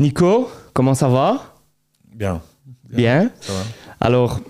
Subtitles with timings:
[0.00, 1.56] Nico, comment ça va?
[2.14, 2.40] Bien.
[2.88, 3.30] Bien.
[3.42, 3.60] Ça va.
[4.00, 4.40] Alors,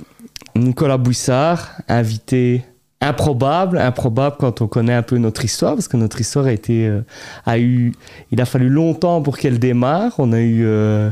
[0.54, 2.64] Nicolas Bouissard, invité
[3.00, 6.86] improbable, improbable quand on connaît un peu notre histoire, parce que notre histoire a été,
[6.86, 7.00] euh,
[7.46, 7.94] a eu,
[8.30, 10.12] il a fallu longtemps pour qu'elle démarre.
[10.18, 11.10] On a eu euh,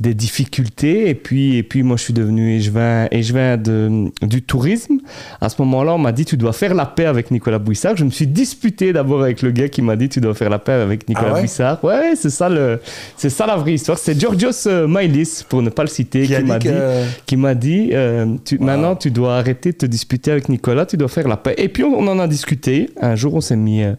[0.00, 4.98] des difficultés, et puis, et puis moi je suis devenu échevin, échevin de, du tourisme.
[5.40, 7.96] À ce moment-là, on m'a dit tu dois faire la paix avec Nicolas Bouissard.
[7.96, 10.60] Je me suis disputé d'abord avec le gars qui m'a dit tu dois faire la
[10.60, 11.40] paix avec Nicolas Ah ouais?
[11.40, 11.82] Bouissard.
[11.84, 12.80] Ouais, c'est ça le,
[13.16, 13.98] c'est ça la vraie histoire.
[13.98, 17.54] C'est Georgios euh, Mailis, pour ne pas le citer, Qui m'a dit que- qui m'a
[17.56, 18.64] dit euh, tu- Wow.
[18.64, 21.54] maintenant tu dois arrêter de te disputer avec Nicolas, tu dois faire la paix.
[21.58, 22.90] Et puis on, on en a discuté.
[23.00, 23.94] Un jour on s'est mis, euh,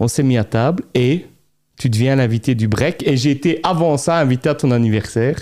[0.00, 1.26] on s'est mis à table et
[1.82, 3.04] tu deviens l'invité du break.
[3.08, 5.36] Et j'ai été avant ça invité à ton anniversaire.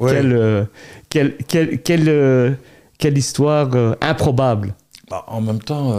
[0.00, 0.14] Ouais.
[0.14, 0.64] Quelle, euh,
[1.08, 2.50] quelle, quelle, quelle, euh,
[2.98, 4.74] quelle histoire euh, improbable.
[5.08, 5.92] Bah, en même temps,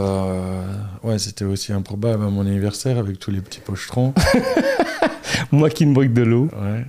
[1.04, 4.13] ouais, c'était aussi improbable à mon anniversaire avec tous les petits pochetrons.
[5.54, 6.49] Moi qui me brique de l'eau.
[6.62, 6.85] Ouais.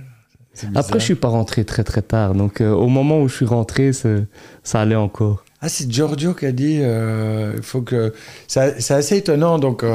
[0.75, 2.33] Après je suis pas rentré très très tard.
[2.33, 5.45] Donc au moment où je suis rentré, ça allait encore.
[5.61, 6.81] Ah, c'est Giorgio qui a dit.
[6.81, 8.13] Il faut que.
[8.47, 9.57] C'est assez étonnant.
[9.57, 9.85] Donc,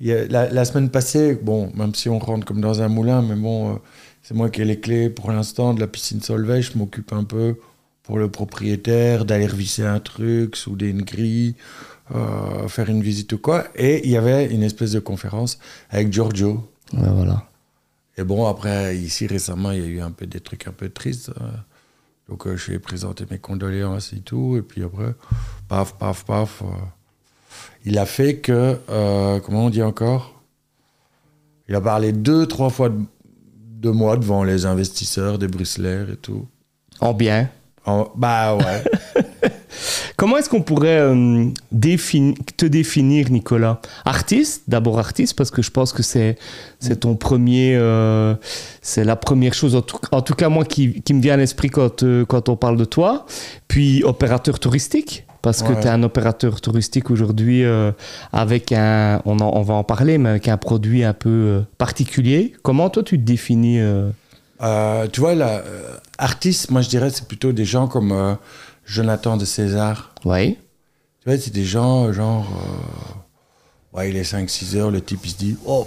[0.00, 3.74] la, la semaine passée, bon, même si on rentre comme dans un moulin, mais bon,
[3.74, 3.78] euh,
[4.22, 6.62] c'est moi qui ai les clés pour l'instant de la piscine Solvay.
[6.62, 7.56] Je m'occupe un peu
[8.02, 11.54] pour le propriétaire d'aller revisser un truc, souder une grille,
[12.14, 13.66] euh, faire une visite ou quoi.
[13.76, 15.58] Et il y avait une espèce de conférence
[15.90, 16.68] avec Giorgio.
[16.92, 17.48] Ouais, voilà.
[18.16, 20.88] Et bon, après, ici récemment, il y a eu un peu des trucs un peu
[20.88, 21.30] tristes.
[21.40, 21.50] euh.
[22.28, 24.56] Donc, euh, je lui ai présenté mes condoléances et tout.
[24.56, 25.14] Et puis après,
[25.68, 26.62] paf, paf, paf.
[27.84, 30.32] Il a fait que, euh, comment on dit encore?
[31.68, 32.98] Il a parlé deux, trois fois de,
[33.80, 36.46] de moi devant les investisseurs, des Bruxellaires et tout.
[37.00, 37.48] En bien.
[37.86, 38.84] En- bah ouais.
[40.16, 43.80] Comment est-ce qu'on pourrait euh, défini- te définir, Nicolas?
[44.04, 46.38] Artiste, d'abord artiste, parce que je pense que c'est
[46.78, 48.34] c'est ton premier, euh,
[48.80, 51.36] c'est la première chose, en tout, en tout cas moi qui, qui me vient à
[51.36, 53.26] l'esprit quand, euh, quand on parle de toi.
[53.68, 55.80] Puis opérateur touristique, parce que Ouais.
[55.80, 57.92] tu es un opérateur touristique aujourd'hui euh,
[58.32, 61.60] avec un, on, en- on va en parler, mais avec un produit un peu euh,
[61.78, 62.54] particulier.
[62.62, 64.10] Comment toi tu te définis euh,
[65.12, 68.34] tu vois, là, euh, artiste, moi je dirais, c'est plutôt des gens comme euh,
[68.86, 70.14] Jonathan de César.
[70.24, 70.56] Ouais.
[71.20, 72.46] Tu vois, c'est des gens, genre,
[73.92, 75.86] ouais, il est 5-6 heures, le type, il se dit, oh,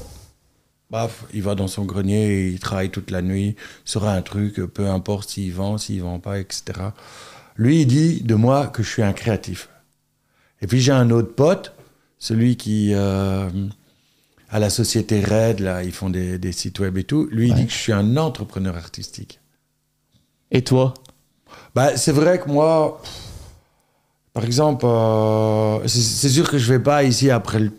[0.91, 4.55] baf, il va dans son grenier, et il travaille toute la nuit sur un truc,
[4.65, 6.63] peu importe s'il vend, s'il vend pas, etc.
[7.57, 9.69] Lui, il dit de moi que je suis un créatif.
[10.61, 11.73] Et puis j'ai un autre pote,
[12.19, 13.49] celui qui, euh,
[14.49, 17.53] à la société Red, là, ils font des, des sites web et tout, lui, il
[17.55, 19.39] dit que je suis un entrepreneur artistique.
[20.51, 20.93] Et toi?
[21.75, 23.01] Bah, c'est vrai que moi,
[24.33, 27.71] par exemple, euh, c'est c'est sûr que je vais pas ici après le-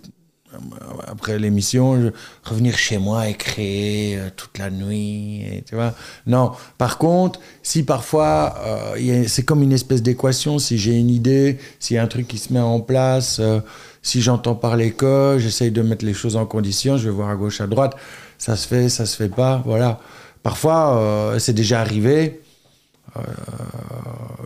[1.07, 5.95] après l'émission revenir chez moi et créer euh, toute la nuit, tu vois.
[6.27, 6.53] Non.
[6.79, 11.97] Par contre, si parfois euh, c'est comme une espèce d'équation, si j'ai une idée, s'il
[11.97, 13.61] y a un truc qui se met en place, euh,
[14.03, 17.37] si j'entends parler que, j'essaye de mettre les choses en condition, je vais voir à
[17.37, 17.97] gauche, à droite,
[18.39, 20.01] ça se fait, ça se fait pas, voilà.
[20.43, 22.41] Parfois, c'est déjà arrivé.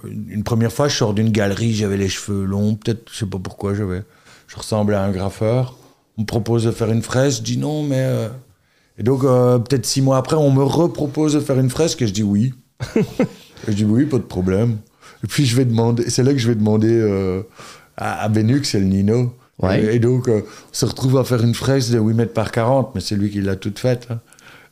[0.04, 3.38] Une, première fois, je sors d'une galerie, j'avais les cheveux longs, peut-être, je sais pas
[3.38, 5.76] pourquoi, je ressemblais à un graffeur.
[6.18, 7.98] On me propose de faire une fresque, je dis non, mais.
[8.00, 8.28] euh,
[8.98, 12.06] Et donc, euh, peut-être six mois après, on me repropose de faire une fresque et
[12.06, 12.52] je dis oui.
[12.96, 13.02] et
[13.68, 14.78] je dis oui, pas de problème.
[15.24, 17.42] Et puis, je vais demander, c'est là que je vais demander euh,
[17.96, 19.34] à, à Benux, c'est le Nino.
[19.60, 19.82] Ouais.
[19.84, 22.94] Et, et donc, on se retrouve à faire une fresque de 8 mètres par 40,
[22.94, 24.08] mais c'est lui qui l'a toute faite.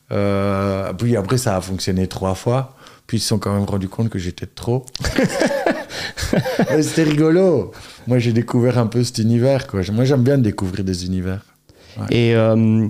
[0.09, 0.93] hein.
[0.97, 2.75] Puis après, ça a fonctionné trois fois.
[3.11, 4.85] Puis ils se sont quand même rendus compte que j'étais trop.
[6.81, 7.73] C'était rigolo.
[8.07, 9.67] Moi, j'ai découvert un peu cet univers.
[9.67, 9.81] Quoi.
[9.91, 11.41] Moi, j'aime bien découvrir des univers.
[12.09, 12.87] Et euh,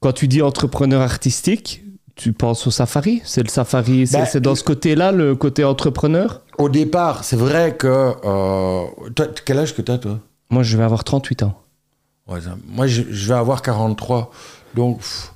[0.00, 1.84] quand tu dis entrepreneur artistique,
[2.16, 3.22] tu penses au safari?
[3.24, 6.42] C'est le safari, c'est Bah, dans ce côté-là, le côté entrepreneur?
[6.58, 7.86] Au départ, c'est vrai que.
[7.86, 10.18] euh, toi, quel âge que tu as, toi?
[10.50, 11.54] Moi, je vais avoir 38 ans.
[12.26, 14.32] Ouais, Moi, je, je vais avoir 43.
[14.74, 15.32] Donc, pff,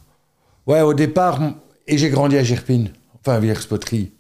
[0.67, 1.39] ouais, au départ,
[1.87, 2.91] et j'ai grandi à Gerpine,
[3.23, 4.11] enfin à Villers-Poterie.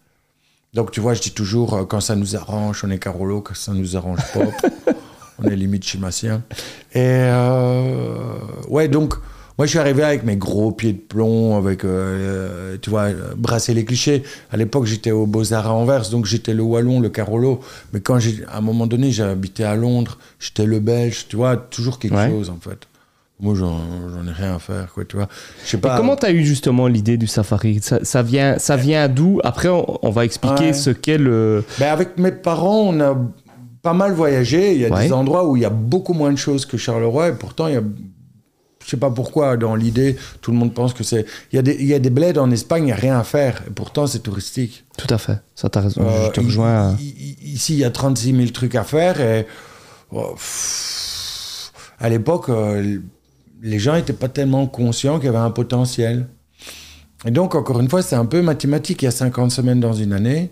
[0.74, 3.56] Donc, tu vois, je dis toujours, euh, quand ça nous arrange, on est Carolo, quand
[3.56, 4.92] ça nous arrange pas,
[5.38, 6.42] on est limite chimassien.
[6.94, 8.14] Et, euh,
[8.68, 9.14] ouais, donc,
[9.58, 13.74] moi, je suis arrivé avec mes gros pieds de plomb, avec, euh, tu vois, brasser
[13.74, 14.22] les clichés.
[14.52, 17.60] À l'époque, j'étais au Beaux-Arts à Anvers, donc j'étais le Wallon, le Carolo.
[17.92, 21.36] Mais quand j'ai, à un moment donné, j'ai habité à Londres, j'étais le Belge, tu
[21.36, 22.30] vois, toujours quelque Ouais.
[22.30, 22.86] chose, en fait.
[23.42, 23.78] Moi, j'en,
[24.28, 25.28] ai rien à faire, quoi, tu vois.
[25.64, 25.96] Je sais Et pas.
[25.96, 27.80] comment tu as eu justement l'idée du safari?
[27.82, 29.40] Ça, ça vient, ça vient d'où?
[29.44, 30.72] Après, on, on va expliquer Ouais.
[30.72, 31.64] ce qu'est le.
[31.78, 33.16] Ben, avec mes parents, on a
[33.82, 34.74] pas mal voyagé.
[34.74, 35.06] Il y a Ouais.
[35.06, 37.74] des endroits où il y a beaucoup moins de choses que Charleroi, et pourtant, il
[37.74, 37.82] y a
[38.82, 41.24] je sais pas pourquoi, dans l'idée, tout le monde pense que c'est.
[41.52, 43.18] Il y, a des- il y a des bleds en Espagne, il n'y a rien
[43.20, 43.62] à faire.
[43.68, 44.84] Et pourtant, c'est touristique.
[44.98, 45.38] Tout à fait.
[45.54, 46.00] Ça, t'as raison.
[46.02, 46.96] Euh, je te rejoins.
[46.98, 49.20] i- Ici, il y a 36 000 trucs à faire.
[49.20, 49.46] Et
[50.12, 52.98] oh, pff, à l'époque, euh,
[53.62, 56.26] les gens n'étaient pas tellement conscients qu'il y avait un potentiel.
[57.26, 59.02] Et donc, encore une fois, c'est un peu mathématique.
[59.02, 60.50] Il y a 50 semaines dans une année.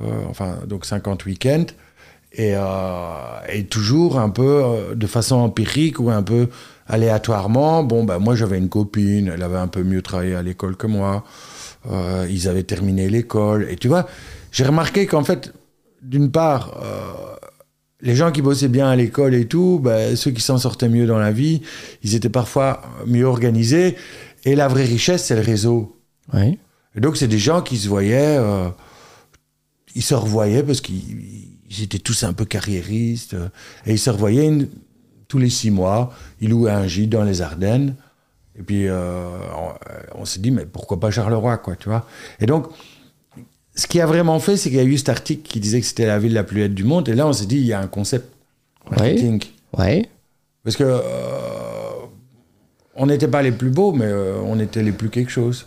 [0.00, 1.66] Euh, enfin, donc 50 week-ends.
[2.32, 6.48] Et, euh, et toujours un peu euh, de façon empirique ou un peu
[6.86, 7.84] aléatoirement.
[7.84, 10.86] Bon, ben, moi, j'avais une copine, elle avait un peu mieux travaillé à l'école que
[10.86, 11.24] moi.
[12.30, 13.66] Ils avaient terminé l'école.
[13.68, 14.06] Et tu vois,
[14.52, 15.52] j'ai remarqué qu'en fait,
[16.00, 16.80] d'une part,
[18.04, 21.06] les gens qui bossaient bien à l'école et tout, ben, ceux qui s'en sortaient mieux
[21.06, 21.62] dans la vie,
[22.04, 23.96] ils étaient parfois mieux organisés.
[24.44, 25.96] Et la vraie richesse, c'est le réseau.
[26.32, 26.58] Oui.
[26.96, 28.68] Et donc, c'est des gens qui se voyaient, euh,
[29.96, 33.48] ils se revoyaient parce qu'ils ils étaient tous un peu carriéristes, euh,
[33.86, 34.68] et ils se revoyaient une-
[35.26, 36.12] tous les six mois.
[36.40, 37.96] Ils louaient un gîte dans les Ardennes.
[38.56, 39.26] Et puis, euh,
[40.14, 42.06] on, on s'est dit, mais pourquoi pas Charleroi, quoi, tu vois
[42.38, 42.66] Et donc,
[43.74, 45.86] ce qui a vraiment fait, c'est qu'il y a eu cet article qui disait que
[45.86, 47.08] c'était la ville la plus laide du monde.
[47.08, 48.28] Et là, on s'est dit, il y a un concept
[48.90, 49.42] marketing.
[49.76, 50.08] Ouais.
[50.62, 51.00] Parce que euh,
[52.94, 55.66] on n'était pas les plus beaux, mais euh, on était les plus quelque chose.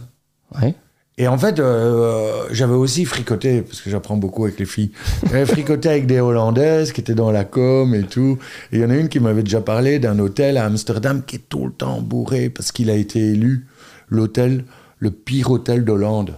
[0.55, 0.73] Ouais.
[1.19, 4.91] Et en fait, euh, j'avais aussi fricoté, parce que j'apprends beaucoup avec les filles.
[5.23, 8.37] J'avais fricoté avec des Hollandaises qui étaient dans la com et tout.
[8.71, 11.37] Et il y en a une qui m'avait déjà parlé d'un hôtel à Amsterdam qui
[11.37, 13.65] est tout le temps bourré parce qu'il a été élu
[14.09, 14.63] l'hôtel,
[14.99, 16.35] le pire hôtel d'Hollande.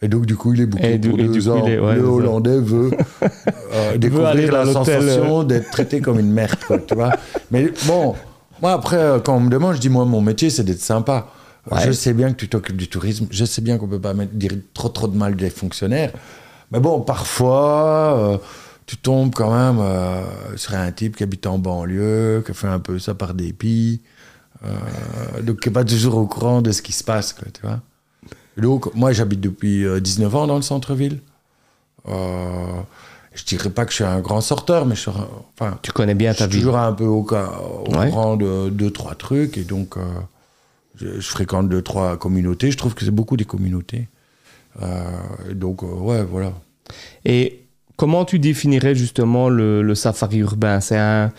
[0.00, 0.66] Et donc, du coup, il est
[0.98, 1.66] du- pour deux coup, ans.
[1.66, 2.04] est- ouais, le.
[2.04, 2.90] Hollandais veut
[3.72, 4.72] euh, découvrir la l'hôtel, euh.
[4.72, 7.12] sensation d'être traité comme une merde, quoi, tu vois.
[7.50, 8.14] Mais bon,
[8.62, 11.26] moi, après, euh, quand on me demande, je dis, moi, mon métier, c'est d'être sympa.
[11.70, 11.80] Ouais.
[11.86, 13.26] Je sais bien que tu t'occupes du tourisme.
[13.30, 16.12] Je sais bien qu'on peut pas dire trop trop de mal des fonctionnaires.
[16.70, 18.38] Mais bon, parfois, euh,
[18.86, 20.22] tu tombes quand même euh,
[20.56, 24.00] sur un type qui habite en banlieue, qui fait un peu ça par dépit,
[24.64, 27.60] euh, donc qui n'est pas toujours au courant de ce qui se passe, quoi, tu
[27.62, 27.80] vois.
[28.58, 31.20] Donc, moi, j'habite depuis euh, 19 ans dans le centre-ville.
[32.08, 32.80] Euh,
[33.34, 35.10] je dirais pas que je suis un grand sorteur, mais je suis,
[35.58, 36.58] enfin, Tu connais bien je ta suis vie.
[36.60, 38.08] toujours un peu au, au Ouais.
[38.10, 39.56] courant de deux, trois trucs.
[39.58, 40.00] Et donc, euh,
[40.96, 42.70] je, je fréquente deux, trois communautés.
[42.70, 44.08] Je trouve que c'est beaucoup des communautés.
[44.82, 45.04] Euh,
[45.54, 46.52] donc, euh, ouais, voilà.
[47.24, 47.64] Et
[47.98, 50.80] comment tu définirais justement le, le safari urbain?
[50.80, 51.30] C'est un-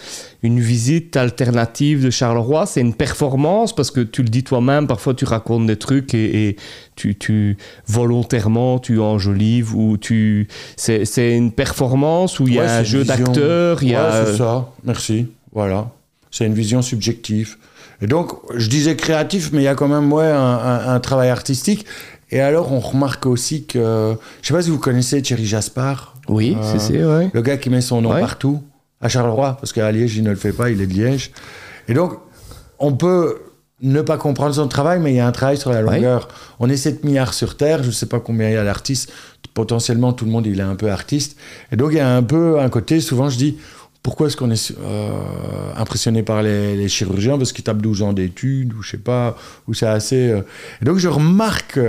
[0.44, 2.66] une visite alternative de Charleroi?
[2.68, 3.74] C'est une performance?
[3.74, 6.56] Parce que tu le dis toi-même, parfois tu racontes des trucs et, et
[6.96, 7.58] tu, tu
[7.88, 10.48] volontairement tu enjolives ou tu.
[10.78, 13.16] C'est c'est une performance où il y Ouais, a un jeu vision.
[13.26, 14.10] d'acteurs, il y a.
[14.10, 14.70] Ouais, c'est ça.
[14.84, 15.28] Merci.
[15.54, 15.90] Voilà.
[16.32, 17.56] C'est une vision subjective.
[18.02, 21.00] Et donc, je disais créatif, mais il y a quand même ouais, un, un- un
[21.00, 21.86] travail artistique.
[22.32, 24.16] Et alors, on remarque aussi que.
[24.42, 26.16] Je sais pas si vous connaissez Thierry Jaspard.
[26.30, 27.30] Oui, Euh, c'est c'est, ouais.
[27.34, 28.22] Le gars qui met son nom Ouais.
[28.22, 28.62] partout,
[29.02, 31.32] à Charleroi, parce qu'à Liège, il ne le fait pas, il est de Liège.
[31.88, 32.14] Et donc,
[32.80, 33.40] on peut
[33.82, 35.96] ne pas comprendre son travail, mais il y a un travail sur la Ouais.
[35.96, 36.28] longueur.
[36.60, 39.12] On est 7 milliards sur Terre, je ne sais pas combien il y a d'artistes.
[39.54, 41.38] Potentiellement, tout le monde, il est un peu artiste.
[41.72, 43.58] Et donc, il y a un peu un côté, souvent, je dis,
[44.04, 45.10] pourquoi est-ce qu'on est, euh,
[45.78, 47.38] impressionné par les, les chirurgiens?
[47.38, 49.36] Parce qu'ils tapent 12 ans d'études, ou je sais pas,
[49.68, 50.30] ou c'est assez...
[50.30, 50.42] euh.
[50.82, 51.80] Et donc, je remarque,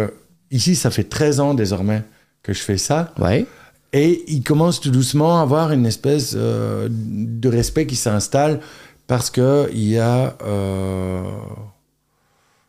[0.50, 2.02] ici, ça fait 13 ans désormais
[2.42, 3.12] que je fais ça.
[3.18, 3.46] Ouais.
[3.92, 8.60] Et il commence tout doucement à avoir une espèce euh, de respect qui s'installe
[9.08, 11.22] parce qu'il y a euh,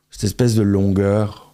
[0.10, 1.54] cette espèce de longueur.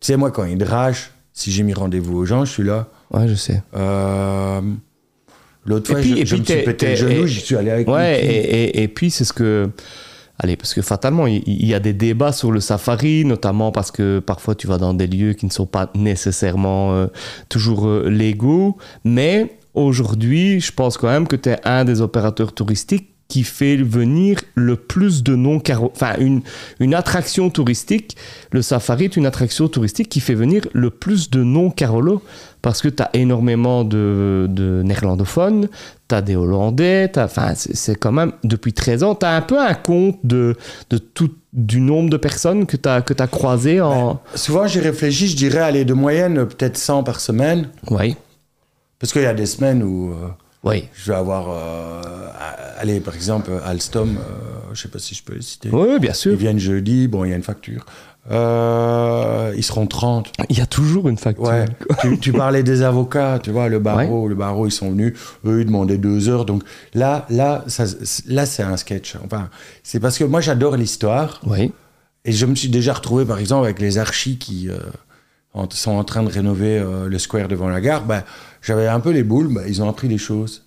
[0.00, 2.88] Tu sais, moi, quand il drache, si j'ai mis rendez-vous aux gens, je suis là.
[3.10, 3.62] Ouais, je sais.
[3.74, 4.60] Euh,
[5.64, 8.22] L'autre fois, puis- je, je me suis pété le genou, j'y suis allé avec Ouais,
[8.24, 9.70] et, et puis c'est ce que.
[10.42, 14.20] Allez, parce que fatalement, il, y a des débats sur le safari, notamment parce que
[14.20, 17.08] parfois tu vas dans des lieux qui ne sont pas nécessairement euh,
[17.50, 18.78] toujours euh, légaux.
[19.04, 23.76] Mais aujourd'hui, je pense quand même que tu es un des opérateurs touristiques qui fait
[23.76, 28.16] venir le plus de non caro Enfin, une, attraction touristique,
[28.50, 32.22] le safari est une attraction touristique qui fait venir le plus de non carolos
[32.62, 35.68] parce que tu as énormément de, de néerlandophones,
[36.08, 39.58] tu as des Hollandais, enfin, c'est quand même, depuis 13 ans, tu as un peu
[39.60, 40.56] un compte de,
[40.90, 44.20] de tout, du nombre de personnes que tu as, que as croisées en...
[44.34, 47.68] Souvent, j'ai réfléchi, je dirais, aller de moyenne, peut-être 100 par semaine.
[47.90, 48.16] Oui,
[48.98, 50.12] Parce qu'il y a des semaines où...
[50.12, 50.28] euh,
[50.62, 50.84] oui.
[50.92, 52.28] Je vais avoir, euh,
[52.78, 54.20] allez, par exemple, Alstom, euh,
[54.74, 55.70] je sais pas si je peux les citer.
[55.72, 56.36] Oui, bien Ils sûr.
[56.36, 57.86] viennent jeudi, bon, il y a une facture.
[58.30, 60.32] Euh, ils seront 30.
[60.50, 61.44] Il y a toujours une facture.
[61.44, 61.64] Ouais.
[62.00, 65.14] tu, tu parlais des avocats, tu vois, le barreau, le barreau, ils sont venus,
[65.46, 66.44] eux, ils demandaient deux heures.
[66.44, 66.62] Donc
[66.94, 67.84] là, là, ça,
[68.26, 69.16] là, c'est un sketch.
[69.24, 69.48] Enfin,
[69.82, 71.40] c'est parce que moi, j'adore l'histoire.
[71.46, 71.72] Oui,
[72.24, 74.78] Et je me suis déjà retrouvé, par exemple, avec les archis qui euh,
[75.70, 78.04] sont en train de rénover euh, le square devant la gare.
[78.04, 78.22] Ben,
[78.62, 80.66] J'avais un peu les boules, ben, ils ont appris les choses.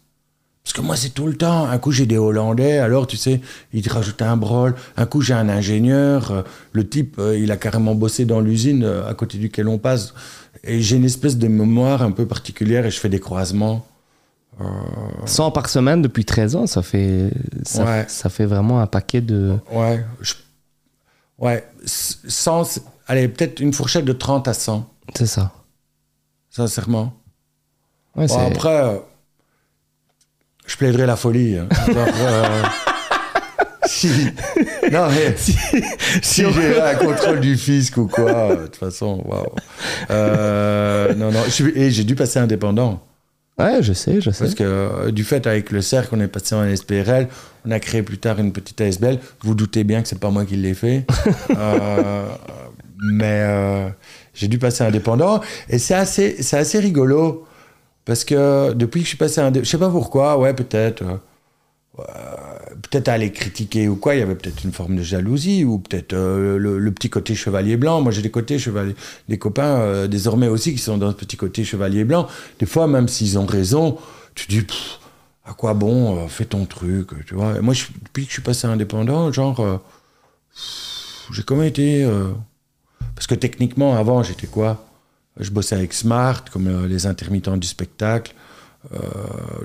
[0.64, 1.66] Parce que moi, c'est tout le temps.
[1.66, 3.42] Un coup, j'ai des Hollandais, alors, tu sais,
[3.74, 4.76] ils te rajoutent un brol.
[4.96, 6.32] Un coup, j'ai un ingénieur.
[6.32, 6.42] euh,
[6.72, 10.14] Le type, euh, il a carrément bossé dans l'usine euh, à côté duquel on passe.
[10.64, 13.86] Et j'ai une espèce de mémoire un peu particulière et je fais des croisements.
[15.26, 17.32] 100 par semaine depuis 13 ans, ça fait,
[17.64, 18.06] ça, Ouais.
[18.08, 19.58] ça fait vraiment un paquet de.
[19.72, 20.06] Ouais.
[20.22, 20.36] je-
[21.40, 21.68] Ouais.
[21.84, 25.52] s- 100, c'est- allez, peut-être une fourchette de 30 à 100, C'est ça.
[26.52, 27.14] sincèrement.
[28.16, 29.02] Ouais, Bon, après,
[30.66, 31.58] je plaiderai la folie.
[31.58, 31.68] hein.
[31.88, 32.64] Genre, euh,
[33.86, 34.08] si,
[34.92, 35.56] non, mais si,
[36.52, 39.46] j'ai un contrôle du fisc ou quoi, euh, de toute façon, waouh.
[40.10, 43.04] Euh, non, non, je et j'ai dû passer indépendant.
[43.60, 44.44] ouais, je sais, je sais.
[44.46, 47.28] Parce que euh, du fait, avec le cercle, on est passé en SPRL,
[47.66, 49.20] on a créé plus tard une petite ASBL.
[49.42, 51.06] Vous doutez bien que c'est pas moi qui l'ai fait.
[51.58, 52.26] Euh,
[53.06, 53.90] mais euh,
[54.34, 55.42] j'ai dû passer indépendant.
[55.70, 57.46] Et c'est assez, c'est assez rigolo.
[58.06, 61.04] Parce que depuis que je suis passé indépendant, je sais pas pourquoi, ouais, peut-être.
[62.00, 62.04] euh,
[62.82, 65.78] peut-être à aller critiquer ou quoi, il y avait peut-être une forme de jalousie, ou
[65.78, 68.02] peut-être euh, le, petit côté chevalier blanc.
[68.02, 68.96] Moi, j'ai des côtés chevalier,
[69.30, 72.28] des copains euh, désormais aussi qui sont dans ce petit côté chevalier blanc.
[72.60, 73.98] Des fois, même s'ils ont raison,
[74.36, 74.66] tu dis,
[75.46, 77.58] à quoi bon, fais ton truc, tu vois.
[77.58, 79.82] Et moi, depuis que je suis passé indépendant, genre,
[81.32, 82.08] j'ai quand même été.
[83.16, 84.84] parce que techniquement, avant, j'étais quoi?
[85.40, 88.34] Je bossais avec Smart, comme euh, les intermittents du spectacle.
[88.94, 88.98] Euh,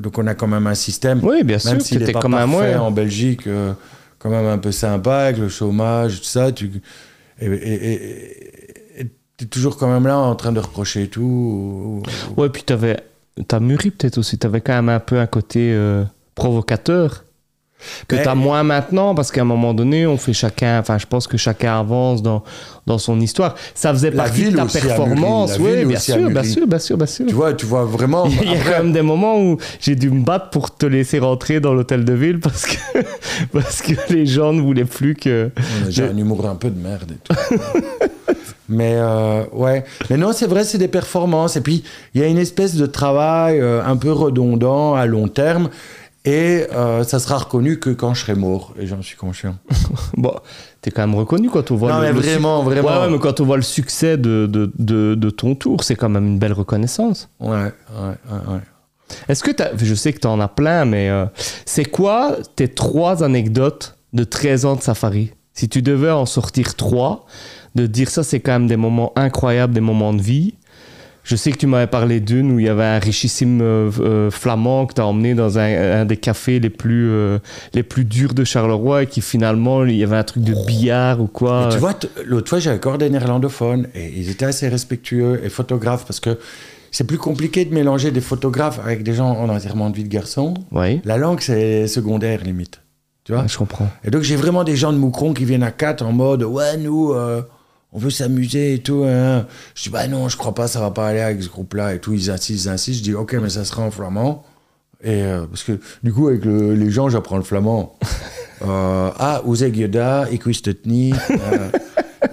[0.00, 1.20] donc, on a quand même un système.
[1.22, 3.72] Oui, bien sûr, Même s'il n'est pas comme un parfait en Belgique, euh,
[4.18, 6.52] quand même un peu sympa avec le chômage, tout ça.
[6.52, 6.70] Tu,
[7.40, 11.22] et et- t'es toujours quand même là en train de reprocher tout.
[11.22, 12.02] ou-
[12.36, 12.96] ou- Ouais, puis t'avais.
[13.46, 14.36] T'as mûri peut-être aussi.
[14.38, 16.02] T'avais quand même un peu un côté euh,
[16.34, 17.24] provocateur.
[18.08, 20.80] Que Mais- t'as moins maintenant, parce qu'à un moment donné, on fait chacun.
[20.80, 22.42] Enfin, je pense que chacun avance dans,
[22.86, 23.54] dans son histoire.
[23.74, 25.56] Ça faisait La partie de ta performance.
[25.60, 27.26] Oui, bien sûr, bien sûr, bien sûr, bien sûr.
[27.26, 28.26] Tu vois, tu vois vraiment.
[28.26, 30.86] Il y a après- quand même des moments où j'ai dû me battre pour te
[30.86, 32.76] laisser rentrer dans l'hôtel de ville parce que,
[33.52, 35.50] parce que les gens ne voulaient plus que.
[35.88, 37.36] J'ai un humour un peu de merde et tout.
[38.68, 39.84] Mais euh, ouais.
[40.10, 41.56] Mais non, c'est vrai, c'est des performances.
[41.56, 45.28] Et puis, il y a une espèce de travail euh, un peu redondant à long
[45.28, 45.70] terme.
[46.24, 48.74] Et euh, ça sera reconnu que quand je serai mort.
[48.78, 49.56] Et j'en suis conscient.
[50.16, 50.34] Bon,
[50.80, 52.88] t'es quand même reconnu quand on voit non, le, mais le vraiment, suc- vraiment.
[52.88, 55.94] Ouais, ouais, mais quand on voit le succès de, de, de, de ton tour, c'est
[55.96, 57.28] quand même une belle reconnaissance.
[57.40, 57.62] Ouais, ouais,
[58.00, 58.52] ouais.
[58.54, 58.60] ouais.
[59.28, 61.24] Est-ce que t'as, je sais que t'en as plein, mais euh,
[61.64, 65.32] c'est quoi tes trois anecdotes de 13 ans de safari?
[65.54, 67.24] Si tu devais en sortir trois,
[67.74, 70.54] de dire ça, c'est quand même des moments incroyables, des moments de vie.
[71.28, 74.30] Je sais que tu m'avais parlé d'une où il y avait un richissime euh, euh,
[74.30, 77.38] flamand que tu as emmené dans un, un des cafés les plus, euh,
[77.74, 81.20] les plus durs de Charleroi et qui finalement, il y avait un truc de billard
[81.20, 81.66] ou quoi.
[81.66, 81.92] Mais tu vois,
[82.24, 86.38] l'autre fois, j'avais encore des néerlandophones et ils étaient assez respectueux et photographes parce que
[86.90, 90.08] c'est plus compliqué de mélanger des photographes avec des gens en enterrement de vie de
[90.08, 90.54] garçon.
[90.72, 92.80] Oui, La langue, c'est secondaire limite.
[93.24, 93.46] Tu vois?
[93.46, 93.90] Je comprends.
[94.02, 96.78] Et donc, j'ai vraiment des gens de Moucron qui viennent à quatre en mode Ouais,
[96.78, 97.42] nous, euh,
[97.92, 99.04] on veut s'amuser et tout.
[99.06, 99.46] hein.
[99.74, 101.98] Je dis Bah non, je crois pas, ça va pas aller avec ce groupe-là et
[102.00, 102.12] tout.
[102.12, 102.98] Ils insistent, ils insistent.
[103.00, 104.44] Je dis Ok, mais ça sera en flamand.
[105.02, 107.96] Et euh, parce que du coup, avec le- les gens, j'apprends le flamand.
[108.60, 110.32] Euh, ah, hoe zeg je dat?
[110.32, 111.14] Ik wist het niet.
[111.30, 111.68] Euh,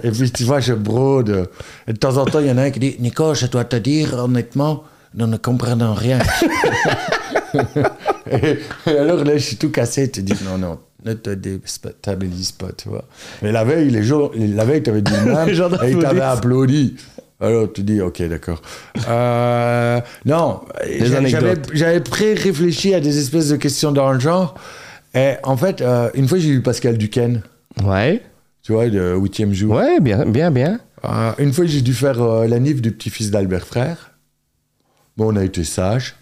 [0.02, 1.48] et puis, tu vois, je brode.
[1.86, 3.64] Et de temps en temps, il y en a un qui dit Nico, je dois
[3.64, 4.82] te dire, honnêtement,
[5.14, 6.18] nous ne comprenons rien.
[8.30, 10.10] et, et alors là, je suis tout cassé.
[10.10, 13.04] Tu dis Non, non, ne te déstabilise pas, tu vois.
[13.42, 15.90] Mais la veille, les gens, la veille, tu avais dit le même Les gens et
[15.90, 16.96] ils t'avaient applaudi.
[17.40, 18.62] Alors tu dis, ok, d'accord.
[19.08, 20.62] Euh, non,
[21.00, 24.54] j'a- j'avais pré-réfléchi à des espèces de questions dans le genre.
[25.14, 27.42] Et en fait, euh, une fois, j'ai eu Pascal Duquesne,
[27.84, 28.22] Ouais,
[28.62, 29.74] tu vois, de huitième jour.
[29.76, 30.80] ouais, bien, bien, bien.
[31.04, 34.12] Euh, une fois, j'ai dû faire euh, la nif du petit-fils d'Albert Frère.
[35.16, 36.16] Bon, on a été sage.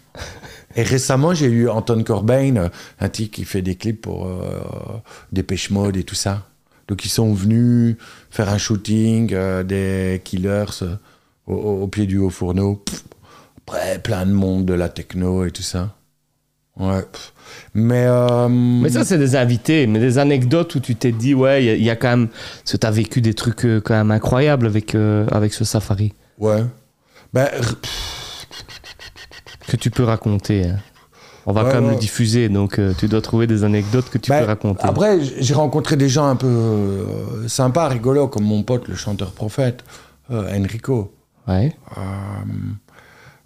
[0.75, 4.59] Et récemment, j'ai eu Anton Corbain, euh, un type qui fait des clips pour euh,
[5.31, 6.43] Dépêche Mode et tout ça.
[6.87, 7.95] Donc, ils sont venus
[8.29, 10.95] faire un shooting euh, des Killers euh,
[11.47, 12.83] au, pied du haut fourneau.
[12.85, 13.03] Pff,
[13.65, 15.95] Après, plein de monde de la techno et tout ça.
[16.77, 17.01] Ouais.
[17.11, 17.31] pff.
[17.73, 18.05] Mais.
[18.07, 21.65] euh, Mais ça, c'est des invités, mais des anecdotes où tu t'es dit, ouais, il
[21.67, 22.27] y a- il y, a quand même.
[22.27, 24.93] Parce que tu as vécu des trucs quand même incroyables avec,
[25.31, 26.13] avec ce safari.
[26.37, 26.63] Ouais.
[27.33, 27.47] Ben,
[29.67, 30.65] Que tu peux raconter.
[30.67, 30.77] hein.
[31.47, 31.93] On va Ouais, quand même ouais.
[31.93, 34.81] le diffuser, donc euh, tu dois trouver des anecdotes que tu Ben, peux raconter.
[34.83, 39.31] Après, j'ai rencontré des gens un peu euh, sympas, rigolos, comme mon pote, le chanteur
[39.31, 39.83] prophète,
[40.31, 41.13] euh, Enrico.
[41.47, 41.75] Ouais.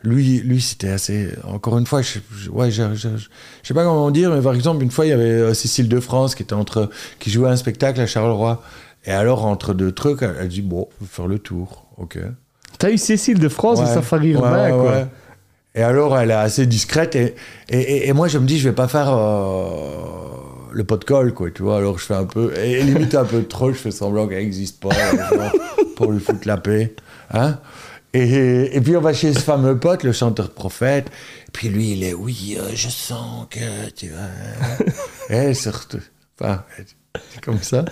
[0.01, 1.29] Lui, lui c'était assez.
[1.43, 2.83] Encore une fois, je, je- ouais, je,
[3.63, 6.35] sais pas comment dire, mais par exemple, une fois, il y avait Cécile de France
[6.35, 8.61] qui était entre, qui jouait un spectacle à Charleroi.
[9.05, 12.17] Et alors, entre deux trucs, elle, elle dit bon, faut faire le tour, ok.
[12.77, 15.07] T'as eu Cécile de France au safari urbain, quoi.
[15.79, 17.15] Et alors, elle est assez discrète.
[17.15, 17.35] Et,
[17.69, 21.49] et, moi, je me dis, je vais pas faire euh, le pot de colle, quoi,
[21.51, 21.77] tu vois.
[21.77, 22.53] Alors, je fais un peu.
[22.57, 25.53] Et limite un peu trop, je fais semblant qu'elle n'existe pas, genre,
[25.95, 26.95] pour lui foutre la paix.
[27.31, 27.59] Hein
[28.13, 31.09] et, et puis, on va chez ce fameux pote, le chanteur prophète.
[31.53, 35.33] Puis lui, il est, oui, euh, je sens que tu vas.
[35.33, 36.01] et surtout.
[36.41, 36.65] Enfin,
[37.41, 37.85] comme ça.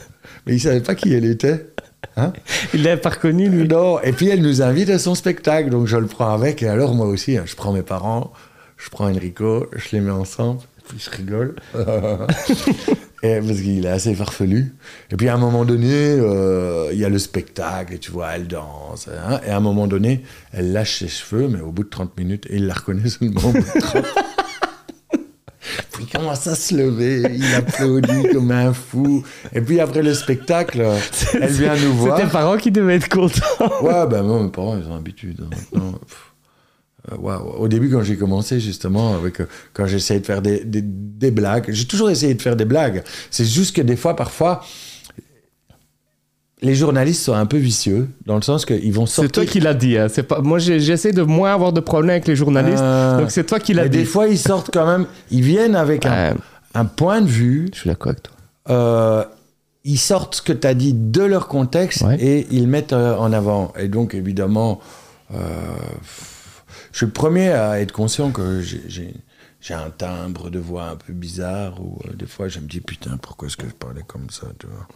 [0.45, 1.67] Mais il savait pas qui elle était.
[2.15, 2.33] Hein
[2.73, 3.67] Il l'a pas reconnu, lui.
[3.67, 6.67] non, et puis elle nous invite à son spectacle, donc je le prends avec, et
[6.67, 8.33] alors moi aussi, hein, je prends mes parents,
[8.77, 11.55] je prends Enrico, je les mets ensemble, et puis je rigole.
[13.23, 14.73] et, parce qu'il est assez farfelu.
[15.11, 18.29] Et puis à un moment donné, euh, il y a le spectacle, et tu vois,
[18.35, 20.23] elle danse, hein, et à un moment donné,
[20.53, 23.41] elle lâche ses cheveux, mais au bout de 30 minutes, et il la reconnaît seulement
[23.41, 24.05] au bout de 30
[25.91, 29.23] Puis il commence à se lever, il applaudit comme un fou.
[29.53, 30.85] Et puis après le spectacle,
[31.33, 32.17] elle vient nous C'est voir.
[32.21, 33.81] tes parents qui devaient être contents.
[33.81, 35.45] Ouais, ben moi, mes parents, ils ont l'habitude.
[35.75, 35.79] hein.
[37.11, 37.35] Euh, ouais.
[37.57, 41.31] Au début, quand j'ai commencé, justement, avec, euh, quand j'essayais de faire des, des, des
[41.31, 43.03] blagues, j'ai toujours essayé de faire des blagues.
[43.31, 44.63] C'est juste que des fois, parfois,
[46.61, 49.31] les journalistes sont un peu vicieux, dans le sens qu'ils vont C'est sortir...
[49.31, 49.97] toi qui l'as dit.
[49.97, 50.07] Hein.
[50.09, 50.41] C'est pas...
[50.41, 52.81] Moi, j'essaie de moins avoir de problèmes avec les journalistes.
[52.81, 53.97] Euh, Donc, c'est toi qui l'as dit.
[53.99, 55.05] des fois, ils sortent quand même...
[55.29, 56.35] Ils viennent avec un, Ouais,
[56.73, 58.33] un point de vue je suis d'accord avec toi.
[58.69, 59.23] euh,
[59.83, 62.17] ils sortent ce que tu as dit de leur contexte Ouais.
[62.19, 63.71] et ils le mettent euh, en avant.
[63.77, 64.81] Et donc, évidemment,
[66.91, 69.13] je suis le premier à être conscient que j'ai- j'ai
[69.59, 72.79] j'ai un timbre de voix un peu bizarre ou euh, des fois je me dis
[72.79, 74.87] putain pourquoi est-ce que je parlais comme ça tu vois?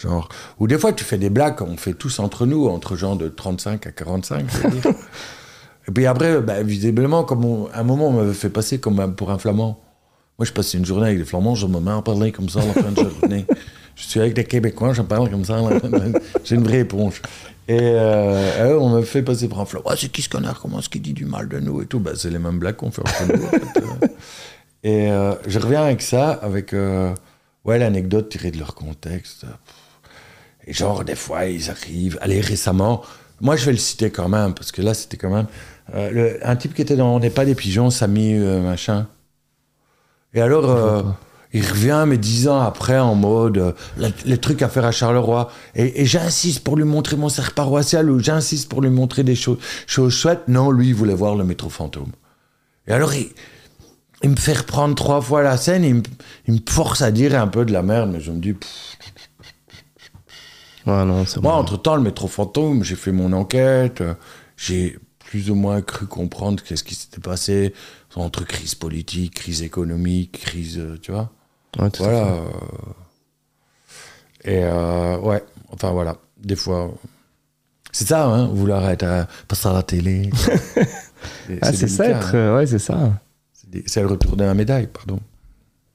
[0.00, 3.16] Genre ou des fois tu fais des blagues qu'on fait tous entre nous entre gens
[3.16, 4.90] de 35 à 45 je veux dire.
[5.88, 9.14] et puis après bah, visiblement comme on- à un moment on m'avait fait passer comme
[9.14, 9.80] pour un flamand
[10.38, 12.60] moi, je passe une journée avec des Flamands, je me mets à parler comme ça
[12.60, 13.46] à la fin de la journée.
[13.96, 15.58] Je suis avec des Québécois, je parle comme ça.
[16.44, 17.22] J'ai une vraie éponge.
[17.66, 19.88] Et euh, eux, on me fait passer pour un Flamand.
[19.96, 20.60] C'est qui ce connard?
[20.60, 21.98] Comment est-ce qu'il dit du mal de nous et tout?
[22.00, 23.42] Ben, C'est les mêmes blagues qu'on fait entre nous.
[23.42, 24.06] en fait, euh.
[24.82, 27.14] Et euh, je reviens avec ça, avec euh,
[27.64, 29.46] ouais, l'anecdote tirée de leur contexte.
[30.66, 32.18] Et genre, des fois, ils arrivent.
[32.20, 33.02] Allez, récemment,
[33.40, 35.46] moi, je vais le citer quand même, parce que là, c'était quand même.
[35.94, 39.06] euh, le- un type qui était dans On n'est pas des pigeons, Samy, euh, machin.
[40.34, 41.02] Et alors, euh,
[41.52, 45.50] il revient, mais dix ans après, en mode le- les trucs à faire à Charleroi.
[45.76, 49.36] Et, et j'insiste pour lui montrer mon cercle paroissial ou j'insiste pour lui montrer des
[49.36, 50.48] choses, choses chouettes.
[50.48, 52.10] Non, lui, il voulait voir le métro fantôme.
[52.88, 53.28] Et alors, il,
[54.22, 56.02] il me fait reprendre trois fois la scène, il me,
[56.48, 58.95] il me force à dire un peu de la merde, mais je me dis, pff,
[60.86, 64.14] Ouais, non, c'est moi, entre-temps, le métro fantôme, j'ai fait mon enquête, euh,
[64.56, 67.74] j'ai plus ou moins cru comprendre qu'est-ce qui s'était passé
[68.14, 71.30] entre crise politique, crise économique, crise, euh, tu vois.
[71.78, 72.24] Ouais, tout à Voilà.
[72.24, 72.40] fait.
[74.48, 76.92] euh, Et euh, ouais, enfin voilà, des fois.
[77.92, 80.30] C'est ça, hein, vouloir être à- passer à la télé.
[81.62, 82.28] Ah, c'est ça, être...
[82.34, 82.38] hein.
[82.38, 83.20] euh, Ouais, c'est ça.
[83.86, 85.18] C'est le retour de la médaille, pardon.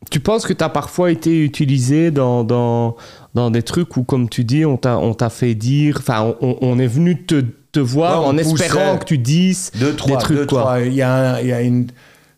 [0.10, 2.96] Tu penses que tu as parfois été utilisé dans, dans,
[3.36, 5.98] dans des trucs où, comme tu dis, on t'a on t'a fait dire...
[6.00, 10.18] Enfin, on- est venu te, te voir Ouais, en espérant que tu dises Deux, trois,
[10.18, 10.62] des trucs, deux, quoi.
[10.62, 10.82] trois.
[10.82, 11.88] Il y a, un- il y a une,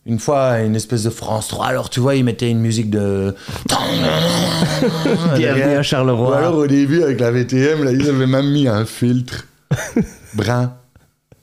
[0.05, 1.65] une fois une espèce de France 3.
[1.67, 3.33] Alors, tu vois, ils mettaient une musique de.
[5.35, 6.37] Bienvenue à Ou Charleroi.
[6.37, 9.45] alors, au début, avec la VTM, là, ils avaient même mis un filtre
[10.35, 10.73] brun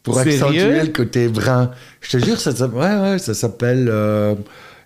[0.03, 1.71] pour accentuer le côté brun.
[2.03, 3.89] Je te jure, ça, s'appelle- ouais, ouais, ça s'appelle.
[3.91, 4.35] euh,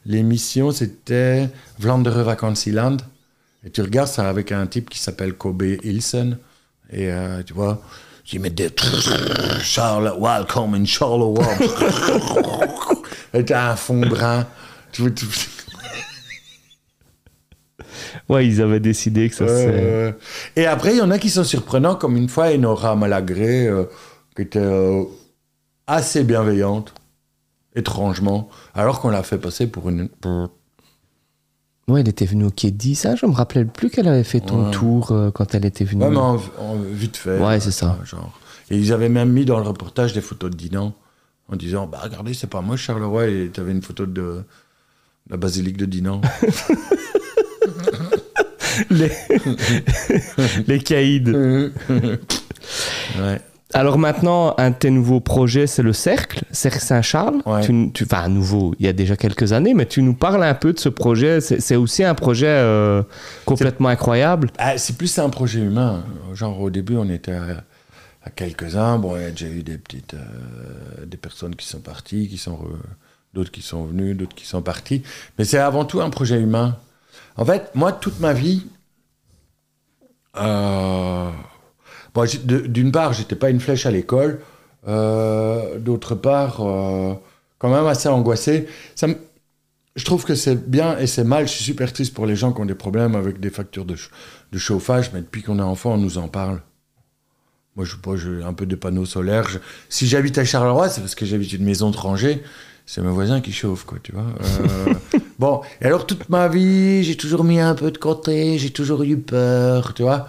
[0.07, 2.99] L'émission, c'était Vlaanderen Vakantieland.
[3.65, 6.39] Et tu regardes ça avec un type qui s'appelle Kobe Ilsen.
[6.91, 7.83] Et euh, tu vois,
[8.33, 8.71] ils mettent des.
[9.63, 11.47] Charles, welcome in Charleroi.
[13.35, 14.47] Et t'as un fond brun.
[18.29, 20.15] Ouais, ils avaient décidé que ça c'est...
[20.57, 23.85] Et après, il y en a qui sont surprenants, comme une fois Enora Malagré, euh,
[24.35, 25.05] qui était euh,
[25.87, 26.95] assez bienveillante,
[27.75, 30.09] étrangement, alors qu'on l'a fait passer pour une.
[31.87, 32.95] Ouais, elle était venue au Quai 10.
[32.95, 34.71] Ça, je me rappelais plus qu'elle avait fait ton Ouais.
[34.71, 36.03] tour euh, quand elle était venue.
[36.03, 37.39] Ouais, mais en, en vite fait.
[37.39, 37.99] Ouais, là, c'est ça.
[38.05, 38.33] Genre.
[38.71, 40.95] Et ils avaient même mis dans le reportage des photos de Dinan,
[41.53, 44.43] en disant Bah, regardez, c'est pas moi, Charleroi, et tu avais une photo de
[45.29, 46.23] la basilique de Dinan.
[48.91, 49.11] Les...
[50.67, 51.23] Les caïds.
[51.31, 51.71] ouais.
[53.75, 57.43] Alors maintenant, un de tes nouveaux projets, c'est le Cercle, Cercle Saint-Charles.
[57.45, 57.61] Ouais.
[57.61, 60.55] Tu, tu, enfin, nouveau, il y a déjà quelques années, mais tu nous parles un
[60.55, 61.41] peu de ce projet.
[61.41, 63.03] C'est aussi un projet euh,
[63.45, 64.51] complètement incroyable.
[64.59, 66.05] Ah, c'est plus un projet humain.
[66.35, 67.65] Genre, au début, on était à,
[68.23, 68.99] à quelques-uns.
[68.99, 70.15] Bon, il y a déjà eu des petites.
[70.15, 72.55] euh, des personnes qui sont parties, qui sont.
[72.55, 72.79] re-
[73.35, 75.03] d'autres qui sont venus, d'autres qui sont partis.
[75.37, 76.77] Mais c'est avant tout un projet humain.
[77.37, 78.67] En fait, moi, toute ma vie.
[80.37, 81.31] euh,
[82.45, 84.41] de- d'une part, j'étais pas une flèche à l'école.
[84.87, 87.15] Euh, D'autre part, euh,
[87.59, 88.67] quand même assez angoissé.
[89.97, 91.47] Je trouve que c'est bien et c'est mal.
[91.47, 93.95] Je suis super triste pour les gens qui ont des problèmes avec des factures de,
[93.95, 94.11] ch-
[94.53, 96.61] de chauffage, mais depuis qu'on est enfant, on nous en parle.
[97.77, 99.49] Moi, je pas, j'ai un peu des panneaux solaires.
[99.89, 102.43] Si j'habite à Charleroi, c'est parce que j'habite une maison de rangée.
[102.87, 104.27] C'est mes voisins qui chauffent, quoi, tu vois.
[104.43, 104.95] Euh,
[105.39, 109.03] bon, et alors toute ma vie, j'ai toujours mis un peu de côté, j'ai toujours
[109.05, 110.29] eu peur, tu vois.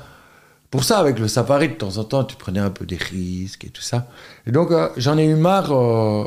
[0.72, 3.66] Pour ça, avec le safari, de temps en temps, tu prenais un peu des risques
[3.66, 4.08] et tout ça.
[4.46, 6.26] Et donc, euh, j'en ai eu marre euh,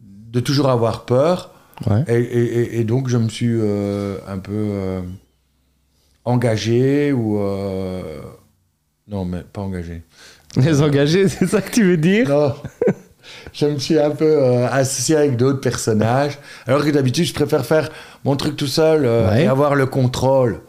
[0.00, 1.50] de toujours avoir peur.
[1.88, 2.04] Ouais.
[2.08, 5.00] Et, et- et- et donc, je me suis euh, un peu
[6.24, 7.38] engagé ou.
[9.08, 10.02] Non, mais pas engagé.
[10.56, 12.54] Les engagés, c'est ça que tu veux dire Non.
[13.52, 16.38] je me suis un peu associé avec d'autres personnages.
[16.66, 17.90] Alors que d'habitude, je préfère faire
[18.24, 19.44] mon truc tout seul Ouais.
[19.44, 20.60] et avoir le contrôle.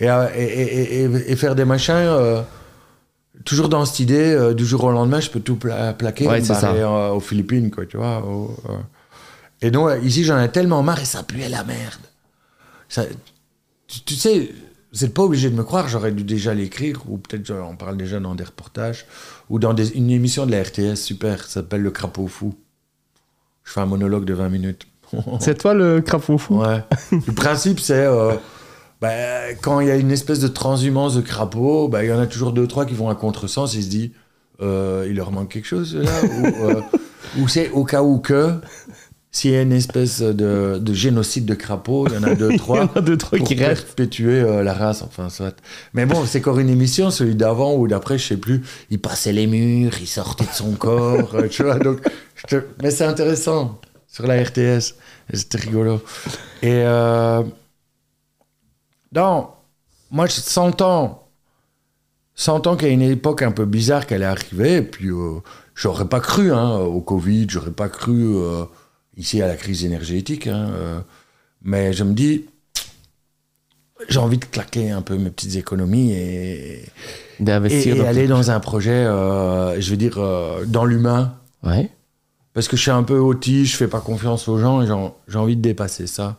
[0.00, 1.94] Et, et- et- et- et faire des machins.
[1.94, 2.42] euh,
[3.44, 6.40] toujours dans cette idée, euh, du jour au lendemain, je peux tout pla- plaquer Ouais,
[6.40, 6.60] c'est ça.
[6.72, 8.18] barrer, euh, aux Philippines, quoi, tu vois.
[8.24, 8.72] au- euh.
[9.62, 12.00] Et donc, ici, j'en ai tellement marre et ça puait la merde.
[12.88, 13.04] Ça-
[13.86, 14.50] tu, tu sais,
[14.92, 17.96] vous n'êtes pas obligé de me croire, j'aurais dû déjà l'écrire, ou peut-être j'en parle
[17.96, 19.06] déjà dans des reportages,
[19.50, 22.54] ou dans des- une émission de la RTS, super, ça s'appelle Le Crapaud Fou.
[23.64, 24.86] Je fais un monologue de 20 minutes.
[25.40, 26.60] C'est toi le crapaud fou?
[26.62, 26.82] Ouais.
[27.12, 28.34] Le principe, c'est euh,
[29.00, 32.18] ben, quand il y a une espèce de transhumance de crapauds, ben, il y en
[32.18, 34.10] a toujours deux, trois qui vont à contresens et se disent
[34.60, 36.80] euh, il leur manque quelque chose là Ou, euh,
[37.38, 38.54] ou c'est au cas où que,
[39.30, 42.48] s'il y a une espèce de, de génocide de crapauds, il y en a deux,
[42.50, 42.80] Il y trois.
[42.84, 43.84] en a deux, trois pour qui restent.
[43.84, 45.54] perpétuer euh, la race, enfin, soit.
[45.94, 48.62] Mais bon, c'est encore une émission, celui d'avant ou d'après, je sais plus.
[48.90, 51.78] Il passait les murs, il sortait de son corps, euh, tu vois.
[51.78, 52.00] Donc,
[52.48, 54.94] te- Mais c'est intéressant sur la RTS.
[55.32, 56.00] C'était rigolo.
[56.62, 57.42] Et euh...
[59.14, 59.48] non,
[60.10, 61.24] moi, je 100 ans.
[62.34, 65.08] 100 ans qu'il y a une époque un peu bizarre qu'elle est arrivée, et puis
[65.10, 65.40] euh,
[65.74, 68.64] j'aurais pas cru hein, au Covid, j'aurais pas cru euh,
[69.16, 71.00] ici à la crise énergétique, hein, euh,
[71.62, 72.46] mais je me dis,
[74.08, 76.84] j'ai envie de claquer un peu mes petites économies et,
[77.40, 80.18] D'investir et dans- aller dans un projet, je veux dire,
[80.66, 81.90] dans l'humain, Ouais.
[82.54, 84.94] parce que je suis un peu autiste, je fais pas confiance aux gens et j'ai
[85.26, 86.36] j'ai envie de dépasser ça.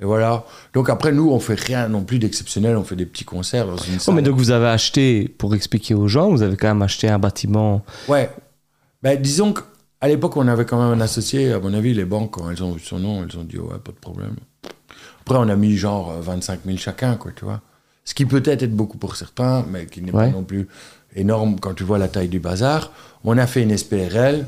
[0.00, 0.44] Et voilà.
[0.74, 3.76] Donc après, nous, on fait rien non plus d'exceptionnel, on fait des petits concerts dans
[3.76, 4.14] une Oh, salle.
[4.14, 7.18] mais donc vous avez acheté, pour expliquer aux gens, vous avez quand même acheté un
[7.18, 7.84] bâtiment.
[8.06, 8.30] Ouais.
[9.02, 11.52] Ben, disons qu'à l'époque, on avait quand même un associé.
[11.52, 13.78] À mon avis, les banques, quand elles ont vu son nom, elles ont dit, ouais,
[13.82, 14.36] pas de problème.
[15.22, 17.60] Après, on a mis genre euh, 25 000 chacun, quoi, tu vois.
[18.04, 20.30] Ce qui peut-être être beaucoup pour certains, mais qui n'est Ouais.
[20.30, 20.68] pas non plus
[21.14, 22.92] énorme quand tu vois la taille du bazar.
[23.24, 24.46] On a fait une SPRL,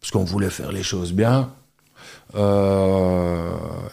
[0.00, 1.50] parce qu'on voulait faire les choses bien.
[2.34, 3.50] Euh,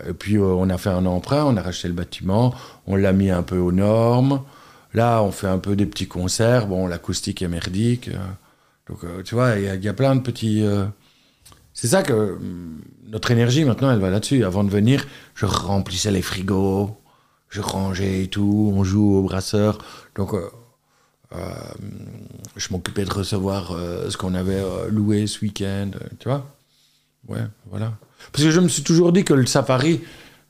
[0.07, 2.53] et puis, euh, on a fait un emprunt, on a racheté le bâtiment,
[2.87, 4.41] on l'a mis un peu aux normes.
[4.93, 6.67] Là, on fait un peu des petits concerts.
[6.67, 8.09] Bon, l'acoustique est merdique.
[8.09, 8.17] euh,
[8.87, 10.63] donc, tu vois, il y, a- plein de petits.
[11.73, 14.43] C'est ça que hum, notre énergie maintenant, elle va là-dessus.
[14.43, 16.97] Avant de venir, je remplissais les frigos,
[17.49, 19.77] je rangeais et tout, on joue au brasseur.
[20.15, 20.33] Donc,
[22.55, 23.77] je m'occupais de recevoir
[24.09, 26.47] ce qu'on avait loué ce week-end, tu vois.
[27.27, 27.93] Ouais, voilà.
[28.31, 30.01] Parce que je me suis toujours dit que le safari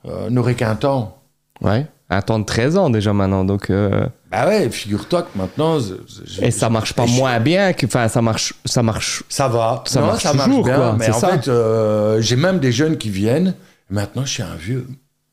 [0.05, 1.21] euh, n'aurait qu'un temps.
[1.61, 1.85] Ouais.
[2.09, 3.45] Un temps de 13 ans déjà maintenant.
[3.45, 5.79] Donc, euh, Bah ouais, figure-toi que maintenant.
[5.79, 7.85] je- je- Et ça je- marche pas je- moins bien que.
[7.85, 8.53] Enfin, ça marche.
[8.65, 9.23] Ça marche.
[9.29, 9.83] Ça va.
[9.85, 10.75] Ça Non, marche ça toujours, bien.
[10.75, 11.29] quoi, Mais en ça.
[11.37, 13.53] fait, euh, j'ai même des jeunes qui viennent.
[13.91, 14.87] Maintenant, je suis un vieux.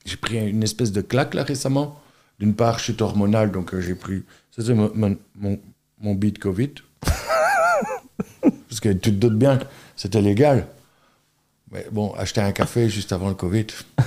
[0.04, 1.98] J'ai pris une espèce de claque là récemment.
[2.38, 4.22] D'une part, chute hormonale, donc euh, j'ai pris.
[4.54, 5.58] Ça, c'est mon, mon, mon,
[6.00, 6.70] mon beat Covid.
[8.68, 9.64] Parce que tu te doutes bien que
[9.96, 10.66] c'était légal.
[11.72, 13.66] Mais bon, acheter un café juste avant le Covid.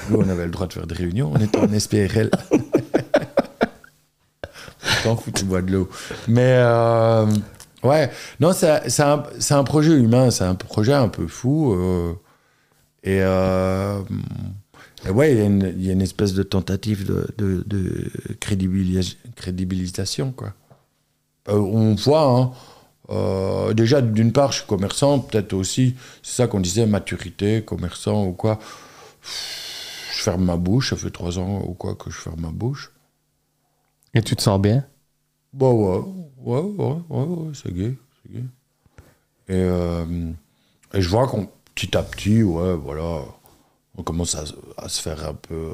[0.10, 1.32] Nous, on avait le droit de faire des réunions.
[1.36, 2.30] On était en SPRL.
[5.04, 5.90] T'en fous, tu bois de l'eau.
[6.28, 7.26] Mais euh,
[7.84, 11.74] ouais, non, c'est un, un projet humain, c'est un projet un peu fou.
[11.74, 12.14] euh,
[13.04, 14.00] et, euh,
[15.06, 15.38] et ouais, il
[15.84, 20.54] y, a une- espèce de tentative de, de, de crédibilis- crédibilisation, quoi.
[21.48, 22.52] On voit, hein,
[23.10, 28.26] euh, déjà, d'une part, je suis commerçant, peut-être aussi, c'est ça qu'on disait, maturité, commerçant
[28.26, 28.60] ou quoi.
[29.24, 32.92] Je ferme ma bouche, ça fait trois ans ou quoi que je ferme ma bouche.
[34.14, 34.86] Et tu te sens bien?
[35.54, 36.02] Bah ouais,
[36.38, 38.44] ouais, ouais, ouais, ouais, c'est gay, c'est gay.
[39.48, 40.32] Et, euh,
[40.94, 43.22] et je vois qu'on, petit à petit, ouais, voilà,
[43.98, 44.44] on commence à,
[44.78, 45.74] à se faire un peu euh,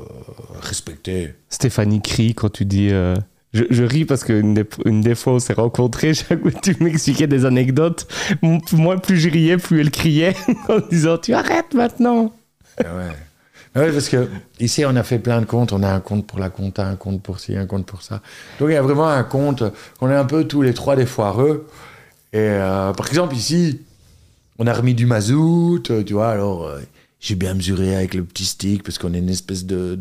[0.62, 1.36] respecter.
[1.50, 2.90] Stéphanie crie quand tu dis.
[3.56, 8.08] Je, ris parce qu'une des, fois on s'est rencontrés, chaque fois tu m'expliquais des anecdotes,
[8.74, 10.36] moi plus je riais, plus elle criait
[10.70, 12.34] en disant Tu arrêtes maintenant
[12.84, 13.16] Ah ouais.
[13.78, 14.30] Ah ouais, parce que
[14.62, 15.74] ici, on a fait plein de comptes.
[15.74, 18.22] On a un compte pour la compta, un compte pour ci, un compte pour ça.
[18.58, 19.64] Donc, il y a vraiment un compte.
[20.00, 21.68] On est un peu tous les trois des foireux.
[22.32, 23.82] Et euh, par exemple, ici,
[24.60, 26.30] on a remis du mazout, euh, tu vois.
[26.30, 26.80] Alors, euh,
[27.20, 30.00] j'ai bien mesuré avec le petit stick, parce qu'on a une espèce de,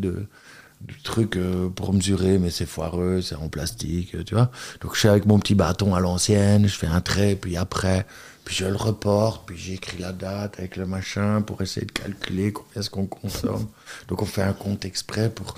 [0.81, 4.51] de truc euh, pour mesurer, mais c'est foireux, c'est en plastique, tu vois.
[4.81, 8.05] Donc, je suis avec mon petit bâton à l'ancienne, je fais un trait, puis après,
[8.43, 12.53] puis je le reporte, puis j'écris la date avec le machin pour essayer de calculer
[12.53, 13.65] combien est-ce qu'on consomme.
[14.09, 15.55] Donc, on fait un compte exprès pour,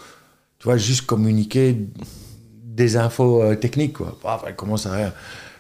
[0.60, 1.78] tu vois, juste communiquer
[2.64, 4.18] des infos euh, techniques, quoi.
[4.22, 5.14] Bref, elle commence à,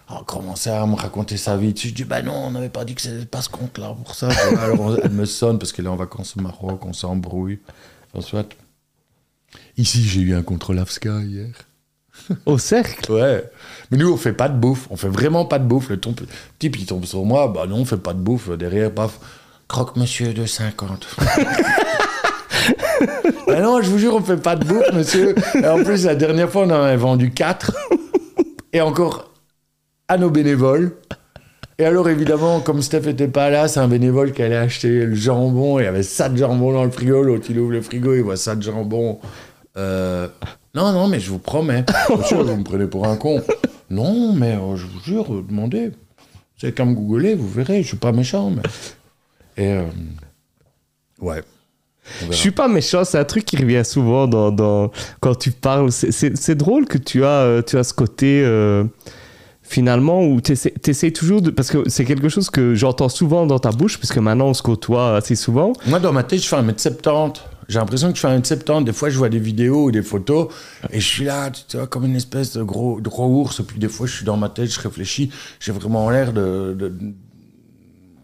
[0.08, 1.74] à commencer à me raconter sa vie.
[1.76, 4.30] Je dis, bah non, on n'avait pas dit que c'était pas ce compte-là pour ça.
[4.60, 7.60] Alors, on- elle me sonne parce qu'elle est en vacances au Maroc, on s'embrouille.
[8.14, 8.48] Enfin, soit.
[9.78, 11.50] Ici, j'ai eu un contrôle AFSCA hier.
[12.46, 13.12] Au cercle?
[13.12, 13.44] Ouais.
[13.92, 14.88] Mais nous, on fait pas de bouffe.
[14.90, 15.90] On fait vraiment pas de bouffe.
[15.90, 16.00] Le
[16.60, 17.48] type, il tombe sur moi.
[17.48, 18.50] Bah non, on fait pas de bouffe.
[18.50, 19.20] Derrière, paf.
[19.68, 21.08] Croque monsieur de 50.
[23.48, 25.36] bah non, je vous jure, on fait pas de bouffe, monsieur.
[25.56, 27.76] Et en plus, la dernière fois, on en avait vendu 4.
[28.74, 29.32] Et encore
[30.08, 30.96] à nos bénévoles.
[31.80, 35.14] Et alors, évidemment, comme Steph était pas là, c'est un bénévole qui allait acheter le
[35.14, 35.80] jambon.
[35.80, 37.22] Il y avait ça de jambon dans le frigo.
[37.22, 39.20] L'autre, il ouvre le frigo, il voit ça de jambon.
[39.78, 40.28] Euh,
[40.74, 41.84] Non, non, mais je vous promets.
[42.10, 43.44] Bien sûr, vous me prenez pour un con.
[43.92, 45.92] Non, mais euh, je vous jure, demandez.
[46.60, 48.50] C'est qu'à me googler, vous verrez, je suis pas méchant.
[48.50, 48.64] Mais...
[49.64, 49.72] Et.
[49.74, 49.84] euh,
[51.22, 51.42] Ouais.
[52.30, 55.92] Je suis pas méchant, c'est un truc qui revient souvent dans, dans- quand tu parles.
[55.92, 58.42] C'est- drôle que tu as, euh, tu as ce côté,
[59.68, 61.50] finalement, où tu essaies toujours de.
[61.52, 64.64] Parce que c'est quelque chose que j'entends souvent dans ta bouche, puisque maintenant on se
[64.64, 65.74] côtoie assez souvent.
[65.86, 67.34] Moi, dans ma tête, je fais 1m70.
[67.70, 68.86] J'ai l'impression que je fais 1m70.
[68.86, 70.48] Des fois, je vois des vidéos ou des photos
[70.92, 73.60] et je suis là, tu vois, comme une espèce de gros, de gros ours.
[73.60, 75.32] Et puis, des fois, je suis dans ma tête, je réfléchis.
[75.60, 76.94] J'ai vraiment l'air de, de-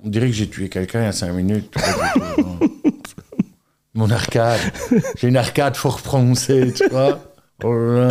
[0.05, 1.71] On dirait que j'ai tué quelqu'un il y a 5 minutes.
[1.71, 2.69] tout.
[3.95, 4.59] Mon arcade.
[5.17, 7.19] J'ai une arcade fort prononcée, tu vois.
[7.63, 8.07] Oh.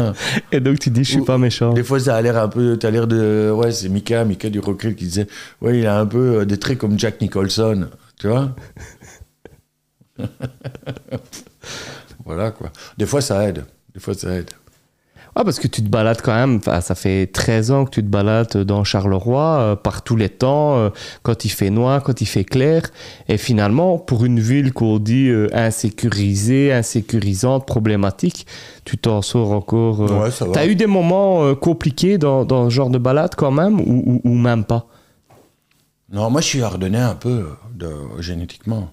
[0.51, 1.73] Et donc tu dis, je suis Ou- pas méchant.
[1.73, 2.77] Des fois, ça a l'air un peu.
[2.79, 3.51] T'as l'air de.
[3.55, 5.27] Ouais, c'est Mika, Mika du Rockrill qui disait.
[5.61, 7.89] Ouais, il a un peu euh, des traits comme Jack Nicholson.
[8.19, 8.55] Tu vois
[12.25, 12.71] Voilà, quoi.
[12.97, 13.65] Des fois, ça aide.
[13.95, 14.51] Des fois, ça aide.
[15.35, 18.07] Ah, parce que tu te balades quand même, ça fait 13 ans que tu te
[18.09, 20.91] balades dans Charleroi, euh, par tous les temps, euh,
[21.23, 22.83] quand il fait noir, quand il fait clair.
[23.29, 28.47] Et finalement, pour une ville qu'on dit euh, insécurisée, insécurisante, problématique,
[28.85, 30.01] tu t'en sors encore.
[30.01, 30.53] Ouais, ça va.
[30.53, 34.21] T'as eu des moments compliqués dans, dans ce genre de balade quand même, ou, ou-
[34.25, 34.87] ou même pas?
[36.13, 38.91] Non, moi, je suis ardennais un peu de, génétiquement.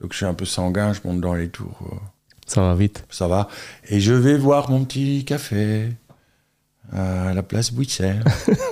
[0.00, 1.78] Donc, je suis un peu sanguin, je monte dans les tours.
[2.52, 3.04] Ça va vite.
[3.10, 3.48] Ça va.
[3.88, 5.88] Et je vais voir mon petit café
[6.92, 8.22] à la place Bouissère.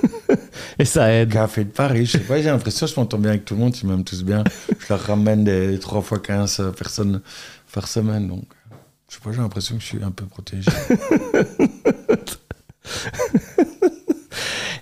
[0.79, 1.31] Et ça aide.
[1.33, 3.59] Café de Paris, je sais pas, j'ai l'impression que je m'entends bien avec tout le
[3.61, 4.43] monde, ils m'aiment tous bien.
[4.79, 7.21] Je leur ramène des 3 fois 15 personnes
[7.73, 8.43] par semaine, donc
[9.09, 10.69] je sais pas, j'ai l'impression que je suis un peu protégé.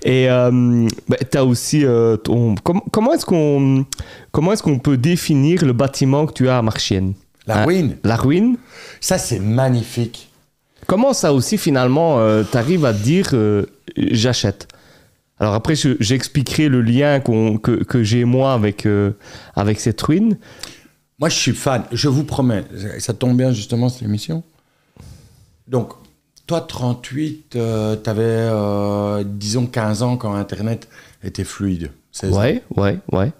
[0.04, 2.56] Et euh, bah, t'as aussi euh, ton.
[2.56, 3.86] com- comment est-ce qu'on
[4.32, 7.14] comment est-ce qu'on peut définir le bâtiment que tu as à Marchienne
[7.50, 8.58] La Hein, ruine, La ruine?
[9.02, 10.30] ça c'est magnifique.
[10.88, 13.66] Comment ça aussi finalement euh, t'arrives à dire euh,
[13.98, 14.68] j'achète?
[15.40, 19.12] Alors après je- j'expliquerai le lien que, que j'ai moi avec euh,
[19.56, 20.38] avec cette ruine.
[21.20, 22.64] Moi je suis fan, je vous promets,
[23.00, 24.44] ça tombe bien justement cette émission.
[25.68, 25.94] Donc,
[26.48, 30.88] toi 38, euh, t'avais disons 15 ans quand Internet
[31.24, 31.92] était fluide.
[32.12, 32.40] 16 ans.
[32.40, 33.32] Ouais ouais ouais.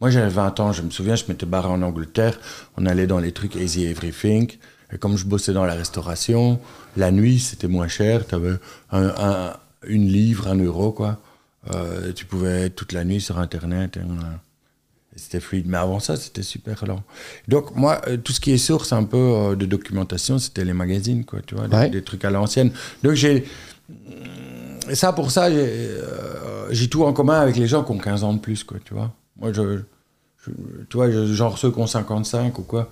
[0.00, 2.38] Moi, j'avais 20 ans, je me souviens, je m'étais barré en Angleterre,
[2.76, 4.52] on allait dans les trucs Easy Everything,
[4.92, 6.60] et comme je bossais dans la restauration,
[6.96, 8.54] la nuit, c'était moins cher, tu avais
[8.92, 9.56] un, un-
[9.86, 11.18] une livre, un euro, quoi.
[11.74, 14.34] Euh, tu pouvais être toute la nuit sur Internet, et, euh,
[15.14, 15.64] et c'était fluide.
[15.66, 17.02] Mais avant ça, c'était super lent.
[17.48, 20.74] Donc, moi, euh, tout ce qui est source un peu euh, de documentation, c'était les
[20.74, 21.88] magazines, quoi, tu vois, des, Ouais.
[21.90, 22.70] des trucs à l'ancienne.
[23.02, 23.44] Donc, j'ai...
[24.88, 27.98] Et ça, pour ça, j'ai euh, j'ai tout en commun avec les gens qui ont
[27.98, 29.12] 15 ans de plus, quoi, tu vois.
[29.38, 29.78] Moi, je,
[30.44, 30.50] je-
[30.90, 32.90] tu vois, genre ceux qui ont 55 ou quoi,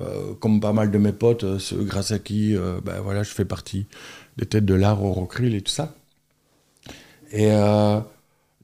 [0.00, 3.22] euh, comme pas mal de mes potes, euh, ceux grâce à qui, euh, ben voilà,
[3.22, 3.86] je fais partie
[4.38, 5.94] des têtes de l'art au Rockrill et tout ça.
[7.32, 7.50] Et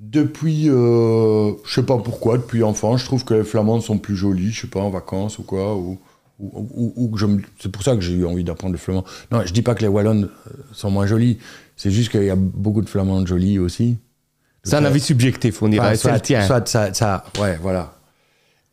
[0.01, 4.51] depuis, je sais pas pourquoi, depuis enfant, je trouve que les flamandes sont plus jolies,
[4.53, 5.99] je sais pas, en vacances ou quoi, ou,
[6.41, 9.05] ou, que je me- c'est pour ça que j'ai eu envie d'apprendre le flamand.
[9.33, 10.29] Non, je dis pas que les wallonnes
[10.73, 11.39] sont moins jolies,
[11.77, 13.97] c'est juste qu'il y a beaucoup de flamandes jolies aussi.
[14.69, 15.87] C'est un avis subjectif, on dirait.
[15.87, 16.47] Enfin, c'est le soit, tien.
[16.47, 17.95] soit ça, ça, ouais, voilà.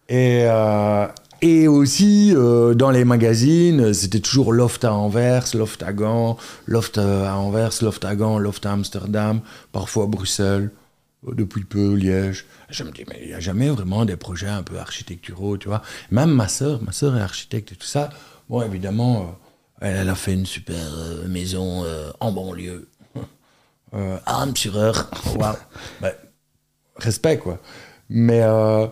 [0.08, 1.08] Et, euh,
[1.41, 6.97] et aussi, euh, dans les magazines, c'était toujours Loft à Anvers, Loft à Gand, Loft
[6.97, 10.71] euh, à Anvers, Loft à Gand, Loft à Amsterdam, parfois Bruxelles,
[11.27, 12.45] depuis peu Liège.
[12.69, 15.67] Je me dis, mais il n'y a jamais vraiment des projets un peu architecturaux, tu
[15.67, 15.81] vois.
[16.12, 18.10] Même ma sœur, ma sœur est architecte et tout ça.
[18.47, 19.36] Bon, évidemment,
[19.81, 20.86] elle, elle a fait une super
[21.27, 21.84] maison
[22.19, 22.88] en banlieue.
[23.95, 24.17] Euh.
[25.38, 25.55] Waouh.
[26.01, 26.12] Ben,
[26.97, 27.60] respect, quoi.
[28.10, 28.88] Mais euh,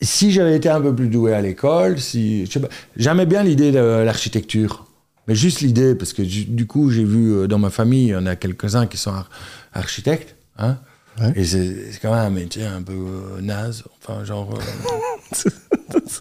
[0.00, 2.48] si j'avais été un peu plus doué à l'école, si,
[2.96, 4.86] j'aimais bien l'idée de l'architecture.
[5.26, 8.16] Mais juste l'idée, parce que du coup, j'ai vu euh, dans ma famille, il y
[8.16, 9.30] en a quelques-uns qui sont ar-
[9.72, 10.36] architectes.
[10.58, 10.78] Hein,
[11.20, 11.32] Ouais.
[11.34, 13.84] Et c'est c'est quand même un métier un peu euh, naze.
[14.02, 14.50] Enfin, genre.
[14.54, 15.50] euh,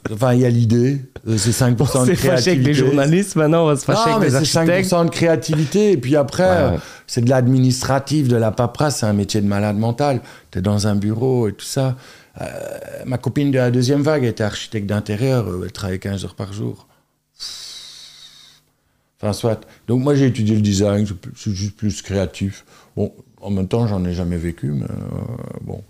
[0.13, 2.63] enfin, il y a l'idée, euh, c'est 5% On de s'est fâché avec créativité.
[2.67, 4.91] les journalistes, maintenant on va se fâcher Non, avec mais les c'est architectes.
[4.91, 5.91] 5% de créativité.
[5.91, 6.79] Et puis après, Ouais, ouais.
[7.08, 8.99] c'est de l'administratif, de la paperasse.
[8.99, 10.21] C'est un métier de malade mental.
[10.51, 11.97] Tu es dans un bureau et tout ça.
[12.41, 12.45] Euh,
[13.05, 15.45] ma copine de la deuxième vague était architecte d'intérieur.
[15.63, 16.88] Elle travaillait 15 heures par jour.
[19.21, 19.65] Enfin, soit.
[19.88, 21.05] Donc, moi, j'ai étudié le design.
[21.08, 22.65] c'est plus- C'est juste plus créatif.
[22.95, 23.13] Bon,
[23.45, 25.84] en même temps, j'en ai jamais vécu, mais euh, bon.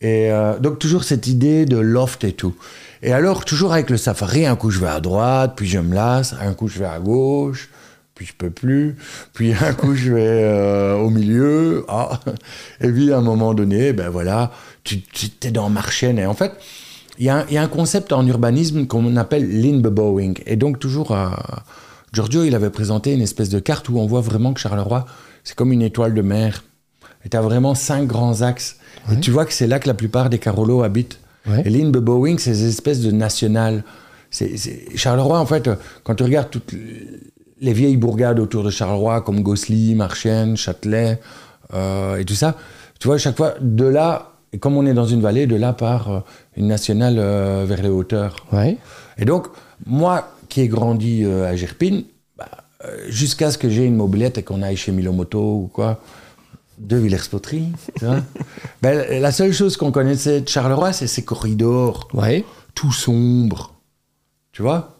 [0.00, 2.54] Et euh, donc, toujours cette idée de loft et tout.
[3.02, 5.94] Et alors, toujours avec le safari, un coup je vais à droite, puis je me
[5.94, 7.70] lasse, un coup je vais à gauche,
[8.16, 8.96] puis je peux plus,
[9.34, 12.18] puis un coup je vais euh, au milieu, ah.
[12.80, 14.50] et puis à un moment donné, ben voilà,
[14.82, 16.18] tu, tu es dans Marchienne.
[16.18, 16.52] Et en fait,
[17.20, 20.38] il y, a un- concept en urbanisme qu'on appelle l'inbebowing.
[20.46, 21.14] Et donc, toujours,
[22.14, 25.04] Giorgio, il avait présenté une espèce de carte où on voit vraiment que Charleroi,
[25.44, 26.62] c'est comme une étoile de mer.
[27.24, 28.76] Et tu as vraiment cinq grands axes.
[29.12, 31.18] Et tu vois que c'est là que la plupart des Carolos habitent.
[31.46, 31.62] Ouais.
[31.64, 33.82] Et l'inbebowing, c'est des espèces de nationales.
[34.30, 35.68] C'est- c'est- Charleroi, en fait,
[36.04, 36.74] quand tu regardes toutes
[37.60, 41.18] les vieilles bourgades autour de Charleroi, comme Gosselies, Marchienne, Châtelet,
[41.74, 42.56] euh, et tout ça,
[42.98, 45.56] tu vois, à chaque fois, de là, et comme on est dans une vallée, de
[45.56, 46.20] là part euh,
[46.56, 48.46] une nationale euh, vers les hauteurs.
[48.52, 48.76] Ouais.
[49.18, 49.46] Et donc,
[49.86, 52.04] moi qui ai grandi à Gerpine,
[52.36, 52.48] bah,
[53.08, 56.00] jusqu'à ce que j'ai une mobilette et qu'on aille chez Milomoto ou quoi,
[56.80, 56.96] de
[58.00, 58.20] vois,
[58.82, 62.44] ben, la seule chose qu'on connaissait de Charleroi, c'est ces corridors Ouais.
[62.74, 63.74] tout sombres,
[64.52, 64.96] tu vois.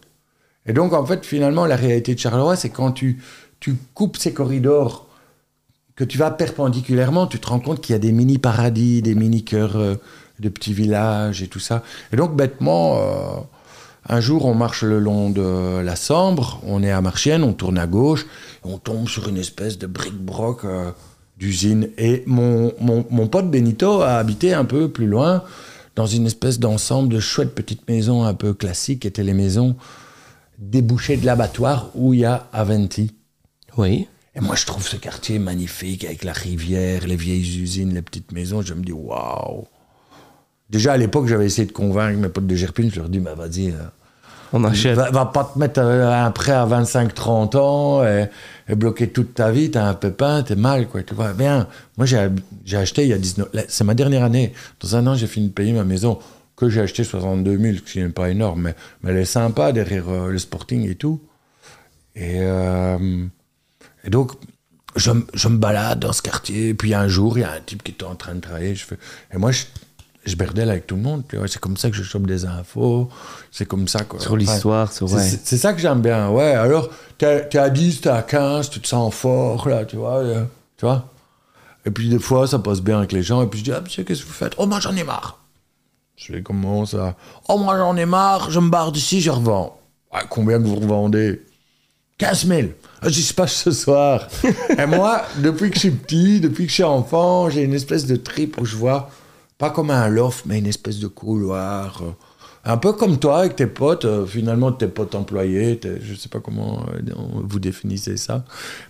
[0.66, 3.22] Et donc, en fait, finalement, la réalité de Charleroi, c'est quand tu,
[3.60, 5.06] tu coupes ces corridors,
[5.96, 9.76] que tu vas perpendiculairement, tu te rends compte qu'il y a des mini-paradis, des mini-cœurs
[9.76, 9.94] euh,
[10.38, 11.82] de petits villages et tout ça.
[12.12, 13.40] Et donc, bêtement, euh,
[14.08, 17.78] un jour, on marche le long de la Sambre, on est à Marchienne, on tourne
[17.78, 18.26] à gauche,
[18.64, 20.90] on tombe sur une espèce de bric-broc euh,
[21.40, 21.88] d'usine.
[21.98, 25.42] Et mon, mon, mon pote Benito a habité un peu plus loin,
[25.96, 29.74] dans une espèce d'ensemble de chouettes petites maisons un peu classiques, qui étaient les maisons
[30.58, 33.14] débouchées de l'abattoir où il y a Aventi.
[33.76, 34.06] Oui.
[34.36, 38.30] Et moi, je trouve ce quartier magnifique avec la rivière, les vieilles usines, les petites
[38.30, 38.62] maisons.
[38.62, 39.64] Je me dis, waouh!
[40.68, 42.90] Déjà, à l'époque, j'avais essayé de convaincre mes potes de Gerpine.
[42.92, 43.82] Je leur dis, bah, vas-y, euh,
[44.52, 44.96] On achète.
[44.96, 48.28] va, pas te mettre un prêt à 25-30 ans et,
[48.74, 49.70] bloquer toute ta vie.
[49.70, 51.02] T'as un pépin, t'es mal, quoi.
[51.02, 51.66] Tu vois, bien.
[51.96, 53.48] Moi, j'ai acheté il y a 19...
[53.52, 54.52] là, C'est ma dernière année.
[54.80, 56.18] Dans un an, j'ai fini de payer ma maison
[56.56, 59.72] que j'ai acheté 62 000, ce qui n'est pas énorme, mais, mais elle est sympa
[59.72, 61.20] derrière euh, le sporting et tout.
[62.14, 63.24] Et, euh,
[64.08, 64.32] donc,
[64.96, 66.74] je, me balade dans ce quartier.
[66.74, 68.74] Puis un jour, il y a un type qui était en train de travailler.
[68.74, 68.98] Je fais,
[69.32, 69.64] et moi, je,
[70.24, 71.22] je berdelle avec tout le monde.
[71.46, 73.08] C'est comme ça que je chope des infos.
[73.50, 74.04] C'est comme ça.
[74.04, 74.20] Quoi.
[74.20, 75.08] Sur l'histoire, sur.
[75.08, 75.40] C'est- Ouais.
[75.44, 76.52] C'est ça que j'aime bien, ouais.
[76.52, 80.16] Alors, t'es à 10, t'es à 15, tu te sens fort, là, tu vois.
[80.18, 80.44] euh,
[80.76, 81.10] tu vois
[81.86, 83.42] Et puis, des fois, ça passe bien avec les gens.
[83.42, 84.52] Et puis, je dis, ah, monsieur, qu'est-ce que vous faites?
[84.58, 85.38] Oh, moi, j'en ai marre.
[86.16, 87.14] Je fais comment ça?
[87.48, 89.78] Oh, moi, j'en ai marre, je me barre d'ici, je revends.
[90.12, 91.40] Ouais, combien que vous revendez?
[92.18, 92.68] 15 000.
[93.00, 94.28] Ah, J'y se passe ce soir.
[94.78, 98.04] et moi, depuis que je suis petit, depuis que je suis enfant, j'ai une espèce
[98.04, 99.08] de trip où je vois,
[99.60, 102.02] pas comme un loft, mais une espèce de couloir.
[102.02, 102.10] euh,
[102.64, 106.28] un peu comme toi avec tes potes, euh, finalement tes potes employés, tes- je sais
[106.28, 107.00] pas comment euh,
[107.44, 108.44] vous définissez ça,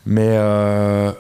[0.07, 1.13] mais euh,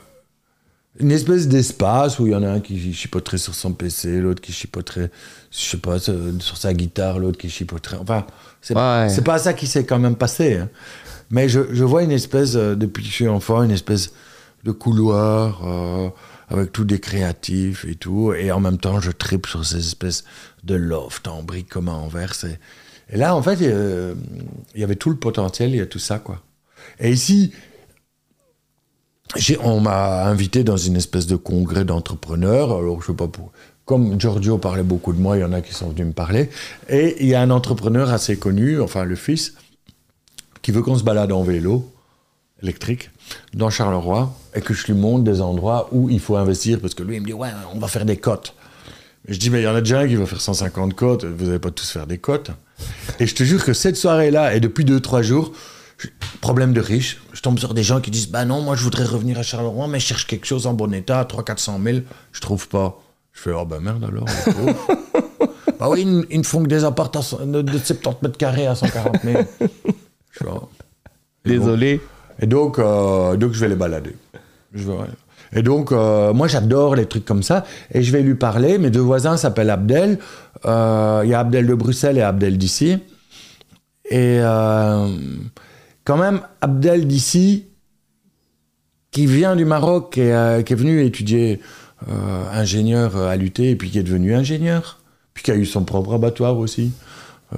[0.98, 4.40] une espèce d'espace où il y en a un qui chipoterait sur son PC, l'autre
[4.42, 5.10] qui chipoterait,
[5.52, 7.98] je sais pas, sur sa guitare, l'autre qui chipoterait.
[8.00, 8.26] Enfin,
[8.60, 9.08] c'est Ouais.
[9.24, 10.56] pas ça qui s'est quand même passé.
[10.56, 10.68] hein.
[11.30, 14.12] Mais je, je vois une espèce, depuis que je suis enfant, une espèce
[14.64, 16.08] de couloir euh,
[16.50, 18.32] avec tout des créatifs et tout.
[18.34, 20.24] Et en même temps, je tripe sur ces espèces
[20.64, 22.34] de loft en briques comme à Anvers.
[23.08, 24.14] Et, là, en fait, euh,
[24.74, 26.42] il y avait tout le potentiel, il y a tout ça, quoi.
[26.98, 27.52] Et ici,
[29.62, 33.00] on m'a invité dans une espèce de congrès d'entrepreneurs.
[33.00, 33.52] Je sais pas pour.
[33.84, 36.50] Comme Giorgio parlait beaucoup de moi, il y en a qui sont venus me parler.
[36.88, 39.54] Et il y a un entrepreneur assez connu, enfin le fils,
[40.62, 41.90] qui veut qu'on se balade en vélo
[42.62, 43.10] électrique
[43.54, 47.02] dans Charleroi et que je lui montre des endroits où il faut investir parce que
[47.02, 48.54] lui, il me dit Ouais, on va faire des cotes.
[49.28, 51.46] Je dis Mais il y en a déjà un qui va faire 150 cotes, vous
[51.46, 52.50] n'allez pas tous faire des cotes.
[53.18, 55.52] Et je te jure que cette soirée-là, et depuis 2-3 jours,
[55.98, 56.08] je-
[56.40, 59.04] problème de riche, je tombe sur des gens qui disent Bah non, moi je voudrais
[59.04, 61.98] revenir à Charleroi, mais je cherche quelque chose en bon état, 300-400 000,
[62.32, 62.98] je trouve pas.
[63.32, 64.24] Je fais Oh bah merde alors.
[65.78, 68.74] bah oui, ils, ils ne font que des appartements de, de 70 mètres carrés à
[68.74, 69.42] 140 000.
[70.32, 70.68] Je fais, Oh.
[71.58, 71.66] Bon.
[72.40, 74.14] Et donc, euh, donc je vais les balader.
[74.74, 74.94] Je vais-
[75.52, 77.64] Et donc, euh, moi, j'adore les trucs comme ça.
[77.92, 78.78] Et je vais lui parler.
[78.78, 80.18] Mes deux voisins s'appellent Abdel.
[80.64, 82.98] Euh, Il y a Abdel de Bruxelles et Abdel d'ici.
[84.08, 85.08] Et euh,
[86.04, 87.66] quand même, Abdel d'ici,
[89.10, 91.60] qui vient du Maroc, et, qui est venu étudier
[92.52, 95.00] ingénieur à l'UT, et puis qui est devenu ingénieur,
[95.34, 96.92] puis qui a eu son propre abattoir aussi.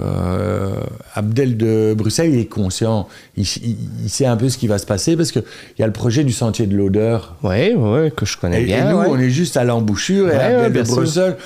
[0.01, 0.75] Euh,
[1.15, 4.79] Abdel de Bruxelles, il est conscient, il, il- il sait un peu ce qui va
[4.79, 5.45] se passer parce qu'il
[5.79, 7.37] y a le projet du sentier de l'odeur.
[7.43, 8.89] Ouais, ouais, que je connais Et, bien.
[8.89, 9.07] et nous, ouais.
[9.11, 10.89] on est juste à l'embouchure Ouais, Abdel de.
[10.89, 11.37] Bruxelles,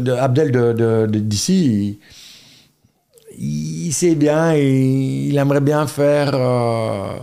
[0.00, 1.98] de- Abdel de- d'ici,
[3.38, 7.18] il, il sait bien et il aimerait bien faire euh,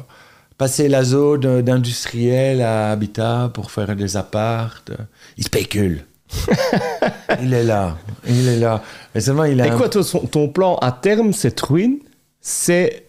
[0.57, 4.91] passer la zone d'industriel à habitat pour faire des appartes.
[5.38, 6.05] Il spécule.
[7.41, 7.97] il est là,
[8.28, 8.84] il est là.
[9.13, 11.99] Mais seulement, il a Et quoi, ton plan à terme, cette ruine,
[12.41, 13.07] c'est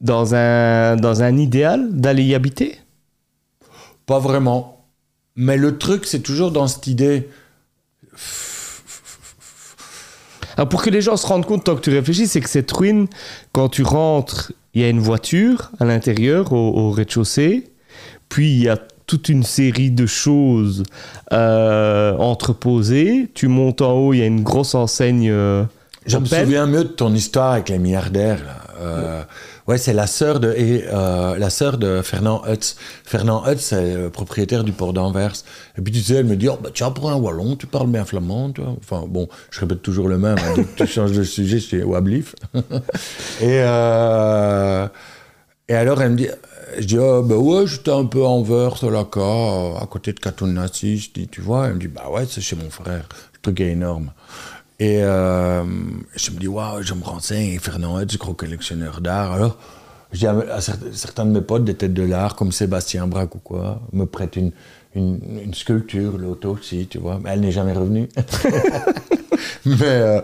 [0.00, 2.78] dans un, dans un idéal d'aller y habiter?
[4.06, 4.86] Pas vraiment.
[5.36, 7.28] Mais le truc, c'est toujours dans cette idée.
[10.56, 12.70] Alors, pour que les gens se rendent compte, tant que tu réfléchis, c'est que cette
[12.70, 13.08] ruine,
[13.52, 17.72] quand tu rentres, il y a une voiture à l'intérieur, au, au rez-de-chaussée.
[18.28, 20.82] Puis, il y a toute une série de choses
[21.32, 23.28] euh, entreposées.
[23.34, 25.28] Tu montes en haut, il y a une grosse enseigne.
[25.30, 25.64] euh,
[26.06, 28.40] Je me souviens mieux de ton histoire avec les milliardaires.
[28.80, 29.22] Euh,
[29.68, 32.76] ouais, c'est la sœur de et, euh, la sœur de Fernand Hutz.
[33.04, 35.32] Fernand Hutz, c'est le propriétaire du port d'Anvers.
[35.78, 37.86] Et puis tu sais, elle me dit, oh, bah, tiens, pour un wallon, tu parles
[37.88, 38.74] bien flamand, toi.
[38.80, 40.36] Enfin bon, je répète toujours le même.
[40.38, 40.62] hein.
[40.76, 42.34] Tu changes de sujet, c'est Wablif.
[42.54, 44.88] et euh,
[45.68, 46.28] et alors elle me dit,
[46.78, 50.98] je dis, oh, bah ouais, j'étais un peu à Anvers, là, à côté de Catonassi.
[50.98, 53.08] Je dis, tu vois, elle me dit, bah ouais, c'est chez mon frère.
[53.34, 54.10] Le truc est énorme.
[54.80, 55.62] Et euh,
[56.16, 59.32] je me dis, waouh, je me renseigne, Fernand Hutz, gros collectionneur d'art.
[59.32, 59.56] Alors,
[60.12, 63.34] je dis à, à certains, de mes potes des têtes de l'art, comme Sébastien Braque
[63.34, 64.52] ou quoi, me prête une,
[64.94, 67.20] une, sculpture, l'auto aussi, tu vois.
[67.22, 68.08] Mais elle n'est jamais revenue.
[69.64, 70.20] mais, euh,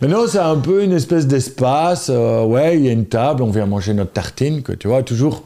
[0.00, 2.08] mais non, c'est un peu une espèce d'espace.
[2.10, 5.02] euh, ouais, il y a une table, on vient manger notre tartine, que tu vois,
[5.02, 5.44] toujours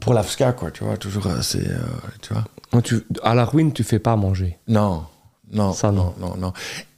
[0.00, 1.78] pour l'AFSCA, quoi, tu vois, toujours assez, euh,
[2.22, 2.82] tu vois.
[2.82, 4.58] tu- à la ruine, tu fais pas manger.
[4.68, 5.04] Non,
[5.52, 6.12] non, Ça, non.
[6.20, 6.52] non, non, non.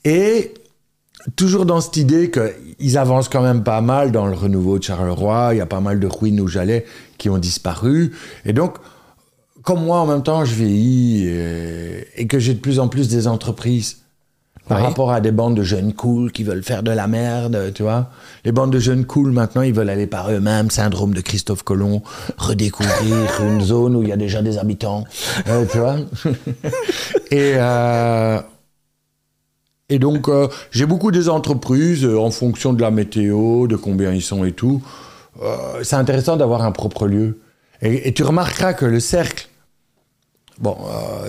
[0.04, 0.54] Et
[1.36, 5.50] toujours dans cette idée qu'ils avancent quand même pas mal dans le renouveau de Charleroi,
[5.54, 6.86] il y a pas mal de ruines où j'allais
[7.18, 8.12] qui ont disparu.
[8.44, 8.76] Et donc,
[9.62, 13.08] comme moi, en même temps, je vieillis et, et que j'ai de plus en plus
[13.08, 13.98] des entreprises
[14.68, 17.82] par rapport à des bandes de jeunes cool qui veulent faire de la merde, tu
[17.82, 18.10] vois.
[18.44, 22.02] Les bandes de jeunes cool, maintenant, ils veulent aller par eux-mêmes, syndrome de Christophe Colomb,
[22.36, 25.04] redécouvrir une zone où il y a déjà des habitants,
[25.48, 25.96] euh, tu vois.
[27.30, 28.40] et, euh,
[29.88, 34.22] et donc, euh, j'ai beaucoup des entreprises en fonction de la météo, de combien ils
[34.22, 34.82] sont et tout.
[35.84, 37.38] C'est intéressant d'avoir un propre lieu.
[37.80, 39.48] Et, et tu remarqueras que le cercle,
[40.58, 40.76] bon,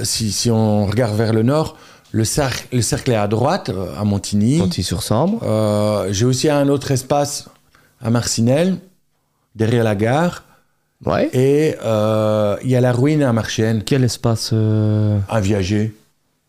[0.02, 1.78] si, si on regarde vers le nord,
[2.12, 4.58] le cercle, le cercle est à droite, euh, à Montigny.
[4.58, 5.42] Montigny-sur-Sambre.
[5.44, 7.48] Euh, j'ai aussi un autre espace
[8.02, 8.78] à Marcinelle,
[9.56, 10.44] derrière la gare.
[11.06, 11.30] Ouais.
[11.34, 15.96] Et euh, il y a la ruine à Marchienne, Quel espace euh, un viager.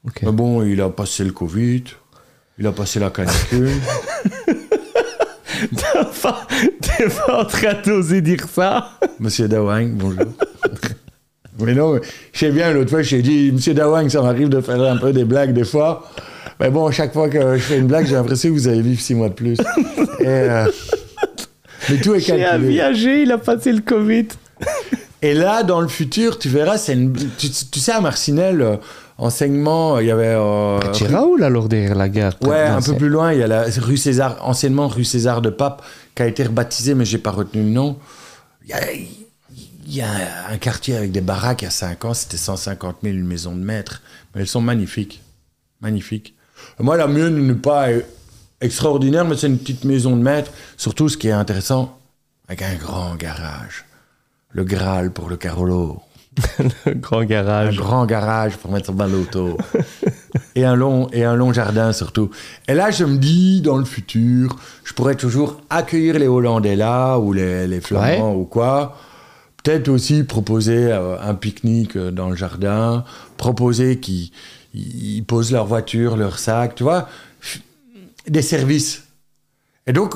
[0.07, 0.23] ok.
[0.23, 1.85] Mais bon, il a passé le Covid,
[2.59, 3.71] il a passé la canicule.
[6.81, 10.27] T'es pas en train d'oser dire ça Monsieur Dawang, bonjour.
[11.65, 11.99] mais non,
[12.33, 14.97] je sais bien, l'autre fois, je t'ai dit, Monsieur Dawang, ça m'arrive de faire un
[14.97, 16.09] peu des blagues des fois.
[16.59, 19.01] Mais bon, chaque fois que je fais une blague, j'ai l'impression que vous allez vivre
[19.01, 19.59] six mois de plus.
[20.21, 20.67] Et, euh,
[21.89, 22.69] mais tout est J'ai calculé.
[22.69, 24.27] viager, il a passé le Covid.
[25.23, 27.13] Et là, dans le futur, tu verras, c'est une...
[27.39, 28.77] tu, tu sais, à Marcinelle, euh,
[29.19, 30.35] enseignement, il y avait...
[30.37, 33.43] euh, Tu Raoul alors derrière la gare Ouais, Non, un peu plus loin, il y
[33.43, 35.83] a la rue César, anciennement rue César de Pape,
[36.15, 37.97] qui a été rebaptisée, mais j'ai pas retenu le nom.
[38.65, 38.79] Il y a,
[39.91, 43.27] il y a un quartier avec des baraques a 5 ans, c'était 150 000 une
[43.27, 44.03] maison de maître.
[44.33, 45.21] Mais elles sont magnifiques.
[45.81, 46.37] Magnifiques.
[46.79, 47.89] Moi, la mienne n'est pas
[48.61, 50.53] extraordinaire, mais c'est une petite maison de maître.
[50.77, 51.99] Surtout, ce qui est intéressant,
[52.47, 53.85] avec un grand garage.
[54.51, 56.01] Le Graal pour le Carolo.
[56.87, 57.77] Le grand Un garage.
[57.77, 59.59] grand garage pour mettre son balotto.
[60.55, 62.31] et, un long, et un long jardin surtout.
[62.69, 67.19] Et là, je me dis, dans le futur, je pourrais toujours accueillir les Hollandais là,
[67.19, 68.97] ou les, les Flamands ou quoi.
[69.63, 73.05] Peut-être aussi proposer euh, un pique-nique euh, dans le jardin,
[73.37, 74.31] proposer qu'ils
[74.73, 77.09] ils posent leur voiture, leur sac, tu vois,
[78.27, 79.05] des services.
[79.87, 80.15] Et donc,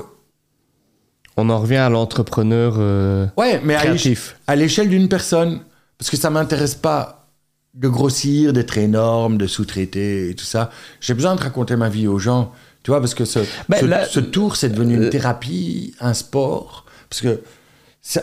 [1.36, 4.36] On en revient à l'entrepreneur euh, ouais, mais à l'éche- créatif.
[4.46, 5.60] à l'échelle d'une personne.
[5.98, 7.26] Parce que ça m'intéresse pas
[7.74, 10.70] de grossir, d'être énorme, de sous-traiter et tout ça.
[11.00, 12.52] J'ai besoin de raconter ma vie aux gens.
[12.84, 15.94] Tu vois, parce que ce, Ben, ce, là- ce tour, c'est devenu une Euh, thérapie,
[16.00, 16.84] un sport.
[17.10, 17.40] Parce que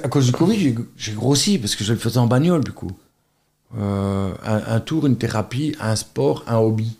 [0.04, 2.92] à cause du Covid, j'ai- grossi parce que je le faisais en bagnole, du coup.
[3.78, 6.98] euh, un, un tour, une thérapie, un sport, un hobby.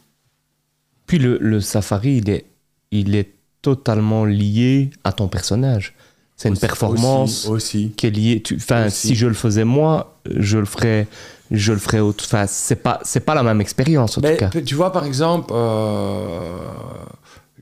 [1.06, 2.46] Puis le, le safari, il est,
[2.92, 5.94] il est totalement lié à ton personnage.
[6.38, 7.50] C'est une performance Aussi.
[7.50, 7.92] aussi.
[7.96, 8.42] qui est liée.
[8.56, 11.08] Enfin, si je le faisais moi, je le ferais,
[11.52, 12.24] je le ferais autre.
[12.26, 14.62] Enfin, c'est pas, c'est pas la même expérience en Mais tout cas.
[14.62, 16.58] tu vois, par exemple, euh,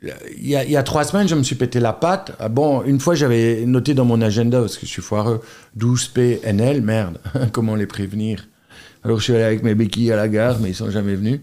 [0.02, 2.32] il y, a, il y a trois semaines, je me suis pété la patte.
[2.40, 5.42] Ah Bon, une fois, j'avais noté dans mon agenda, parce que je suis foireux,
[5.78, 7.18] 12PNL, merde,
[7.52, 8.48] comment les prévenir?
[9.04, 11.42] Alors, je suis allé avec mes béquilles à la gare, mais ils sont jamais venus.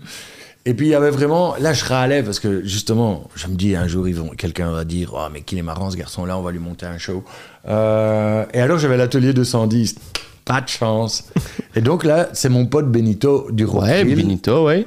[0.64, 1.54] Et puis, il y avait vraiment...
[1.60, 4.84] Là, je râlais, parce que, justement, je me dis, un jour, ils vont, quelqu'un va
[4.84, 7.24] dire, oh, mais qu'il est marrant, ce garçon-là, on va lui monter un show.
[7.68, 9.96] Euh, et alors, j'avais l'atelier 210.
[10.44, 11.28] Pas de chance.
[11.76, 14.86] Et donc, là, c'est mon pote Benito du Ouais, Rockville Benito, ouais.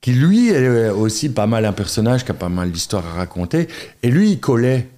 [0.00, 3.68] Qui lui est aussi pas mal un personnage qui a pas mal d'histoires à raconter.
[4.02, 4.88] Et lui, il collait.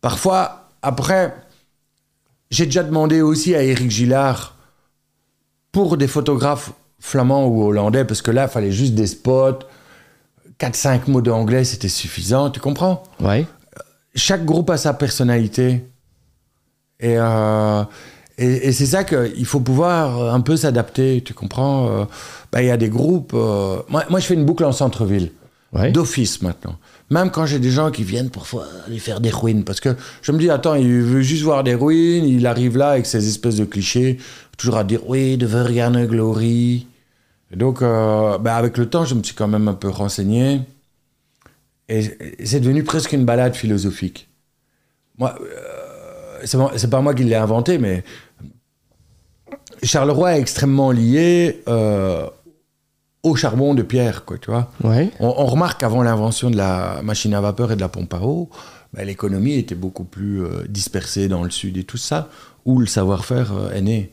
[0.00, 1.34] Parfois, après,
[2.50, 4.54] j'ai déjà demandé aussi à Eric Gillard
[5.72, 9.58] pour des photographes flamands ou hollandais, parce que là, il fallait juste des spots.
[10.58, 13.02] 4-5 mots d'anglais, c'était suffisant, tu comprends?
[13.20, 13.46] Ouais.
[14.14, 15.84] chaque groupe a sa personnalité.
[16.98, 17.84] Et, euh,
[18.38, 22.04] et, et c'est ça qu'il faut pouvoir un peu s'adapter, tu comprends Euh,
[22.52, 23.32] bah, Il y a des groupes...
[23.34, 25.30] euh, moi, moi, je fais une boucle en centre-ville,
[25.72, 25.90] Ouais.
[25.92, 26.76] d'office maintenant.
[27.10, 29.64] Même quand j'ai des gens qui viennent parfois aller faire des ruines.
[29.64, 29.90] Parce que
[30.22, 33.28] je me dis, attends, il veut juste voir des ruines, il arrive là avec ces
[33.28, 34.18] espèces de clichés,
[34.58, 36.86] toujours à dire, oui, de Vergane Glory.
[37.52, 40.62] Et donc, euh, bah, avec le temps, je me suis quand même un peu renseigné.
[41.88, 42.02] Et
[42.44, 44.28] c'est devenu presque une balade philosophique.
[45.18, 46.40] Moi, euh,
[46.76, 48.02] c'est pas moi qui l'ai inventé, mais
[49.82, 52.26] Charleroi est extrêmement lié euh,
[53.22, 54.70] au charbon de pierre, quoi, tu vois.
[54.82, 55.10] Ouais.
[55.20, 58.20] On, on remarque qu'avant l'invention de la machine à vapeur et de la pompe à
[58.22, 58.48] eau,
[58.94, 62.28] ben, l'économie était beaucoup plus euh, dispersée dans le sud et tout ça,
[62.64, 64.12] où le savoir-faire euh, est né.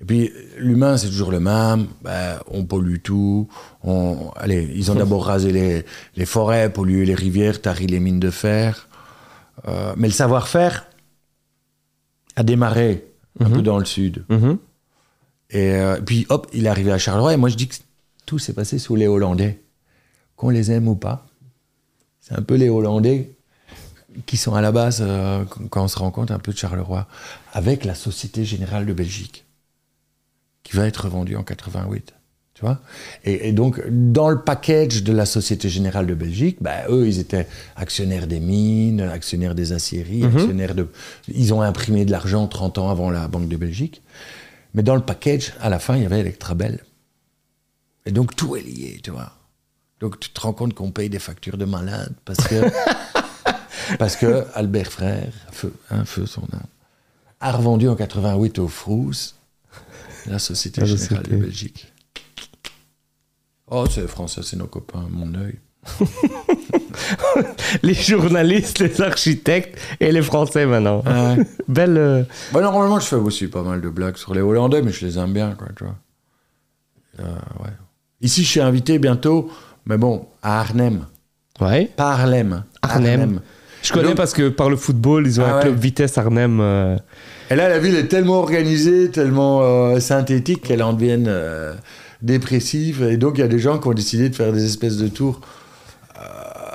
[0.00, 1.86] Et puis l'humain, c'est toujours le même.
[2.02, 3.48] Ben, on pollue tout.
[3.84, 5.84] On, allez, ils ont d'abord rasé les,
[6.16, 8.88] les forêts, pollué les rivières, tari les mines de fer.
[9.98, 10.86] Mais le savoir-faire
[12.36, 13.04] a démarré
[13.40, 13.52] un Mhm.
[13.56, 14.24] peu dans le sud.
[14.30, 14.56] Mhm.
[15.50, 17.34] Et euh, puis hop, il est arrivé à Charleroi.
[17.34, 17.74] Et moi, je dis que
[18.26, 19.60] tout s'est passé sous les Hollandais.
[20.36, 21.26] Qu'on les aime ou pas.
[22.20, 23.32] C'est un peu les Hollandais
[24.26, 27.06] qui sont à la base, euh, quand on se rend compte un peu de Charleroi,
[27.52, 29.44] avec la Société Générale de Belgique,
[30.62, 32.14] qui va être vendue en 88.
[32.54, 32.80] Tu vois
[33.24, 37.18] et, et donc, dans le package de la Société Générale de Belgique, bah, eux, ils
[37.20, 37.46] étaient
[37.76, 40.36] actionnaires des mines, actionnaires des aciéries, Mhm.
[40.36, 40.88] actionnaires de...
[41.28, 44.02] Ils ont imprimé de l'argent 30 ans avant la Banque de Belgique.
[44.74, 46.84] Mais dans le package, à la fin, il y avait Electrabel.
[48.06, 49.32] Et donc, tout est lié, tu vois.
[50.00, 52.70] Donc, tu te rends compte qu'on paye des factures de malade parce que,
[53.98, 56.66] parce que Albert Frère, feu, un feu son âme,
[57.40, 59.34] a revendu en 88 au Frous
[60.26, 61.92] la Société La Générale de Belgique.
[63.66, 65.58] Oh, c'est français, c'est nos copains, mon œil.
[67.82, 71.02] Les journalistes, les architectes et les Français maintenant.
[71.06, 71.44] Ouais.
[71.68, 71.96] Belle.
[71.98, 75.04] euh, Bah, normalement, je fais aussi pas mal de blagues sur les Hollandais, mais je
[75.06, 75.96] les aime bien, quoi, tu vois.
[77.20, 77.24] Euh,
[77.64, 77.70] ouais.
[78.20, 79.50] Ici, je suis invité bientôt,
[79.86, 81.06] mais bon, à Arnhem.
[81.60, 81.90] Ouais.
[81.96, 82.64] Pas hein.
[82.82, 83.40] Arnhem.
[83.82, 85.62] Je connais Donc- parce que par le football, ils ont Ah un ouais.
[85.62, 86.58] club Vitesse Arnhem.
[86.60, 86.96] euh,
[87.50, 91.74] Et là, la ville est tellement organisée, tellement euh, synthétique qu'elle en devient euh,
[92.20, 93.02] dépressive.
[93.02, 95.08] Et donc, il y a des gens qui ont décidé de faire des espèces de
[95.08, 95.40] tours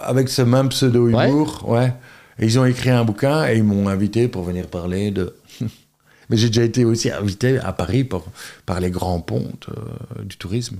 [0.05, 1.67] avec ce même pseudo-humour.
[1.67, 1.93] Ouais.
[2.39, 5.35] Et ils ont écrit un bouquin et ils m'ont invité pour venir parler de.
[6.29, 8.23] Mais j'ai déjà été aussi invité à Paris par,
[8.65, 10.77] par les grands pontes euh, du tourisme.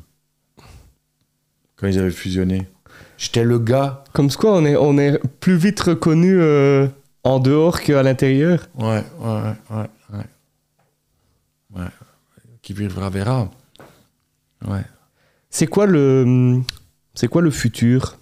[1.76, 2.68] Quand ils avaient fusionné.
[3.18, 4.04] J'étais le gars.
[4.14, 6.88] Comme quoi, on est, on est plus vite reconnu euh,
[7.24, 8.68] en dehors qu'à l'intérieur.
[8.78, 10.26] Ouais, ouais, ouais, ouais.
[11.76, 11.88] Ouais.
[12.62, 13.50] Qui vivra verra.
[14.68, 14.84] Ouais.
[15.50, 16.62] C'est quoi le,
[17.14, 18.18] c'est quoi le futur?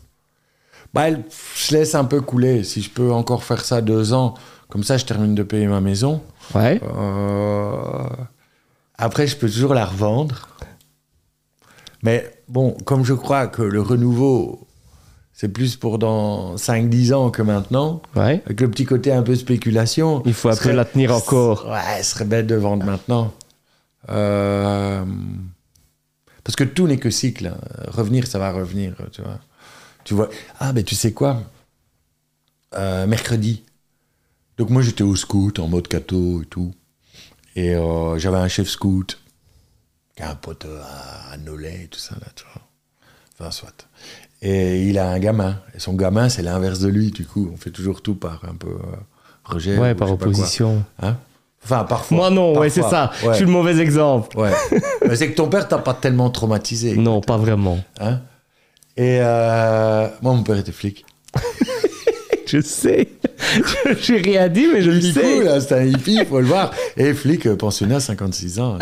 [0.94, 2.64] Bah, je laisse un peu couler.
[2.64, 4.36] Si je peux encore faire ça deux ans,
[4.70, 6.22] comme ça, je termine de payer ma maison.
[6.54, 6.80] Ouais.
[6.84, 8.04] Euh,
[8.98, 10.50] Après, je peux toujours la revendre.
[12.04, 14.68] Mais bon, comme je crois que le renouveau,
[15.34, 18.42] c'est plus pour dans 5-10 ans que maintenant, Ouais.
[18.46, 20.22] avec le petit côté un peu spéculation.
[20.26, 21.68] Il faut serait- la tenir encore.
[21.70, 23.32] Ouais, ce serait bête de vendre maintenant.
[24.10, 25.04] Euh,
[26.44, 27.48] Parce que tout n'est que cycle.
[27.48, 27.58] hein.
[27.88, 29.40] Revenir, ça va revenir, tu vois.
[30.04, 30.30] Tu vois.
[30.60, 31.42] Ah, mais tu sais quoi?
[32.76, 33.64] Euh, Mercredi.
[34.58, 36.74] Donc moi, j'étais au scout, en mode cateau et tout.
[37.56, 39.20] Et euh, j'avais un chef scout,
[40.16, 42.62] qui a un pote à, à Nolay et tout ça, là, tu vois.
[43.40, 43.88] Enfin, soit.
[44.42, 45.60] Et il a un gamin.
[45.76, 47.50] Et son gamin, c'est l'inverse de lui, du coup.
[47.54, 48.96] On fait toujours tout par un peu euh,
[49.46, 49.78] rejet.
[49.78, 50.84] Ouais, ou par opposition.
[51.02, 51.16] Hein?
[51.64, 52.18] Enfin, parfois.
[52.18, 53.08] Moi non, ouais, c'est ça.
[53.08, 54.38] Parfois, Je suis le mauvais exemple.
[54.38, 54.52] Ouais.
[55.08, 56.98] Mais c'est que ton père t'a pas tellement traumatisé.
[56.98, 57.80] Non, pas vraiment.
[58.00, 58.20] Hein?
[58.96, 61.06] Et euh, moi, mon père était flic.
[62.46, 63.10] Je sais.
[64.02, 65.60] J'ai rien dit, mais je le sais.
[65.62, 66.72] c'est un hippie, il faut le voir.
[66.98, 68.78] Et flic euh, pensionnaire, 56 ans.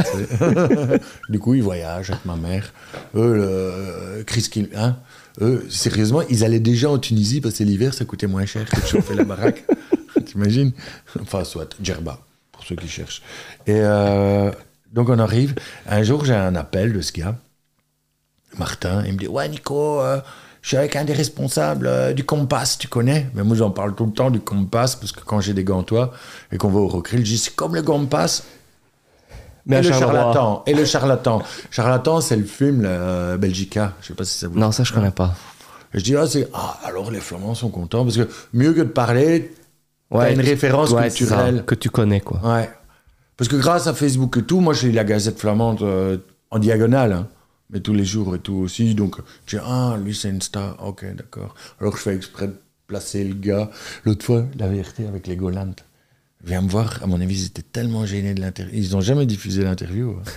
[1.30, 2.74] du coup, il voyage avec ma mère.
[3.16, 4.98] Eux, le, euh, Chris Kill, hein,
[5.40, 8.80] eux, sérieusement, ils allaient déjà en Tunisie parce que l'hiver, ça coûtait moins cher que
[8.80, 9.64] de chauffer la baraque.
[10.26, 10.72] T'imagines?
[11.22, 12.20] Enfin, soit, Djerba,
[12.52, 13.22] pour ceux qui cherchent.
[13.68, 14.52] Et euh,
[14.92, 15.56] donc, on arrive.
[15.88, 17.38] Un jour, j'ai un appel de ce gars,
[18.58, 19.04] Martin.
[19.06, 20.20] Il me dit Ouais, Nico, euh,
[20.62, 23.28] je suis avec un des responsables euh, du Compass, tu connais?
[23.34, 26.12] Mais moi, j'en parle tout le temps du Compass parce que quand j'ai des gantois
[26.52, 28.44] et qu'on va au recril, je dis C'est comme le Compass.
[29.66, 30.64] Mais et le charlatan.
[30.66, 31.44] Et le charlatan.
[31.70, 33.94] Charlatan, c'est le film, la Belgica.
[34.02, 35.36] Je sais pas si ça vous Non, ça, je connais pas.
[35.94, 38.80] Et je dis, ah, c'est- ah, alors les Flamands sont contents parce que mieux que
[38.80, 39.54] de parler,
[40.12, 41.64] T'as une référence ouais, culturelle.
[41.66, 42.40] que tu connais, quoi.
[42.44, 42.70] Ouais.
[43.38, 46.18] Parce que grâce à Facebook et tout, moi j'ai la Gazette flamande euh,
[46.50, 47.28] en diagonale, hein,
[47.72, 48.96] mais tous les jours et tout aussi.
[48.96, 51.56] Donc je dis, ah, lui c'est une star, ok, d'accord.
[51.80, 52.56] Alors je fais exprès de
[52.88, 53.70] placer le gars.
[54.06, 55.86] L'autre fois, la vérité avec les Golantes.
[56.44, 58.74] Viens me voir, à mon avis, ils étaient tellement gênés de l'interview.
[58.76, 60.18] Ils n'ont jamais diffusé l'interview.
[60.20, 60.24] hein.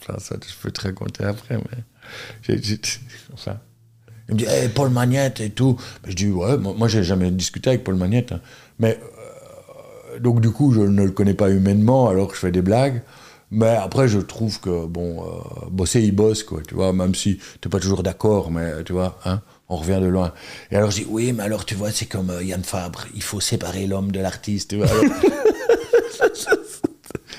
[0.00, 2.56] Enfin, ça, je peux te raconter après, mais.
[3.32, 3.60] enfin.
[4.28, 5.76] Il me dit, hey, Paul Magnette et tout.
[6.02, 8.32] Ben, je dis, ouais, moi, moi, j'ai jamais discuté avec Paul Magnette.
[8.32, 8.40] hein.
[8.78, 8.98] Mais
[10.14, 12.62] euh, donc, du coup, je ne le connais pas humainement, alors que je fais des
[12.62, 13.02] blagues.
[13.54, 17.36] Mais après, je trouve que, bon, euh, bosser, il bosse, quoi, tu vois, même si
[17.60, 20.32] tu n'es pas toujours d'accord, mais tu vois, hein, on revient de loin.
[20.70, 23.22] Et alors, je dis, oui, mais alors, tu vois, c'est comme euh, Yann Fabre, il
[23.22, 24.86] faut séparer l'homme de l'artiste, tu vois.
[24.88, 25.04] Alors-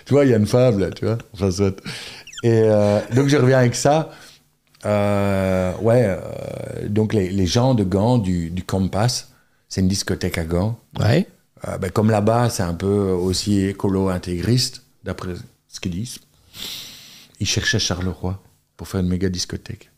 [0.06, 1.82] tu vois, Yann Fabre, là, tu vois, enfin, soit.
[2.44, 4.12] Et euh, donc, je reviens avec ça.
[4.86, 6.16] Ouais,
[6.90, 9.32] donc les, les gens de Gand, du, du Compass,
[9.68, 10.78] c'est une discothèque à Gand.
[11.00, 11.28] Ouais.
[11.80, 15.30] Ben, comme là-bas, c'est un peu aussi écolo-intégriste, d'après
[15.74, 16.20] ce qu'ils disent.
[17.40, 18.42] Ils cherchaient Charleroi
[18.78, 19.92] pour faire une méga discothèque.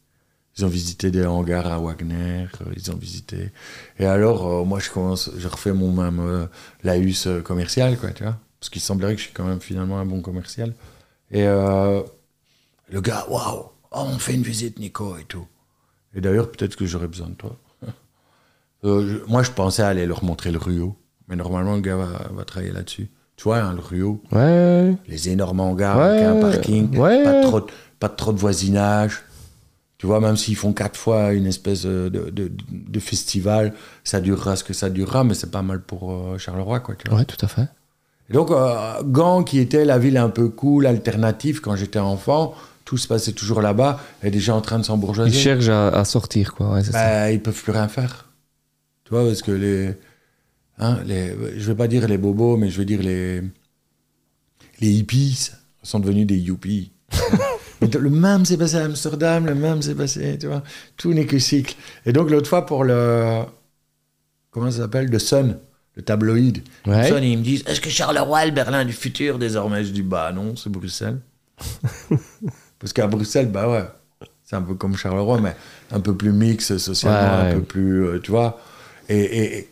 [0.57, 3.51] Ils ont visité des hangars à Wagner, euh, ils ont visité.
[3.99, 6.47] Et alors, euh, moi, je commence, je refais mon même euh,
[6.81, 8.39] laïus euh, commercial, quoi, tu vois.
[8.59, 10.73] Parce qu'il semblerait que je suis quand même finalement un bon commercial.
[11.29, 12.01] Et euh,
[12.87, 15.45] le gars, waouh, oh, on fait une visite, Nico, et tout.
[16.13, 17.59] Et d'ailleurs, peut-être que j'aurais besoin de toi.
[19.27, 20.97] Moi, je pensais aller leur montrer le Rio.
[21.27, 23.09] Mais normalement, le gars va travailler là-dessus.
[23.37, 24.95] Tu vois, hein, le Rio, Ouais.
[25.07, 27.23] les énormes hangars Ouais, avec un parking, ouais.
[27.23, 27.65] pas, trop, de-
[27.99, 29.23] pas trop de voisinage.
[29.97, 33.73] Tu vois, même s'ils font quatre fois une espèce de, de, festival,
[34.03, 36.95] ça durera ce que ça durera, mais c'est pas mal pour euh, Charleroi, quoi.
[36.95, 37.19] Tu vois.
[37.19, 37.67] Ouais, tout à fait.
[38.29, 42.53] Et donc, euh, Gand, qui était la ville un peu cool, alternative quand j'étais enfant,
[42.83, 45.31] tout se passait toujours là-bas, est déjà en train de Ils s'embourgeoiser.
[45.37, 46.73] cherchent à, à sortir, quoi.
[46.73, 46.99] Ouais, c'est ça.
[47.05, 48.25] Bah, ils peuvent plus rien faire.
[49.05, 49.93] Tu vois, parce que les,
[50.79, 53.41] hein, les, je vais pas dire les bobos, mais je vais dire les,
[54.79, 55.51] les hippies
[55.83, 56.91] sont devenus des yuppies.
[57.81, 60.63] Le même s'est passé à Amsterdam, le même s'est passé, tu vois.
[60.97, 61.75] Tout n'est que cycle.
[62.05, 63.43] Et donc l'autre fois pour le,
[64.49, 65.57] comment ça s'appelle, le Sun,
[65.95, 66.63] le tabloïd.
[66.87, 67.07] Ouais.
[67.09, 69.83] Sun, ils me disent, est-ce que Charleroi est le Berlin du futur désormais?
[69.83, 71.19] Je dis, bah non, c'est Bruxelles.
[72.79, 73.85] Parce qu'à Bruxelles, bah ouais,
[74.43, 75.55] c'est un peu comme Charleroi, mais
[75.91, 78.59] un peu plus mix socialement, Ouais, un peu plus, euh, tu vois.
[79.09, 79.67] Et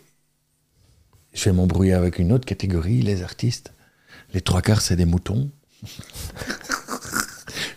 [1.33, 3.73] je vais m'embrouiller avec une autre catégorie, les artistes.
[4.33, 5.49] Les trois quarts, c'est des moutons.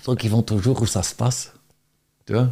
[0.06, 1.52] Donc ils vont toujours où ça se passe,
[2.26, 2.48] tu vois?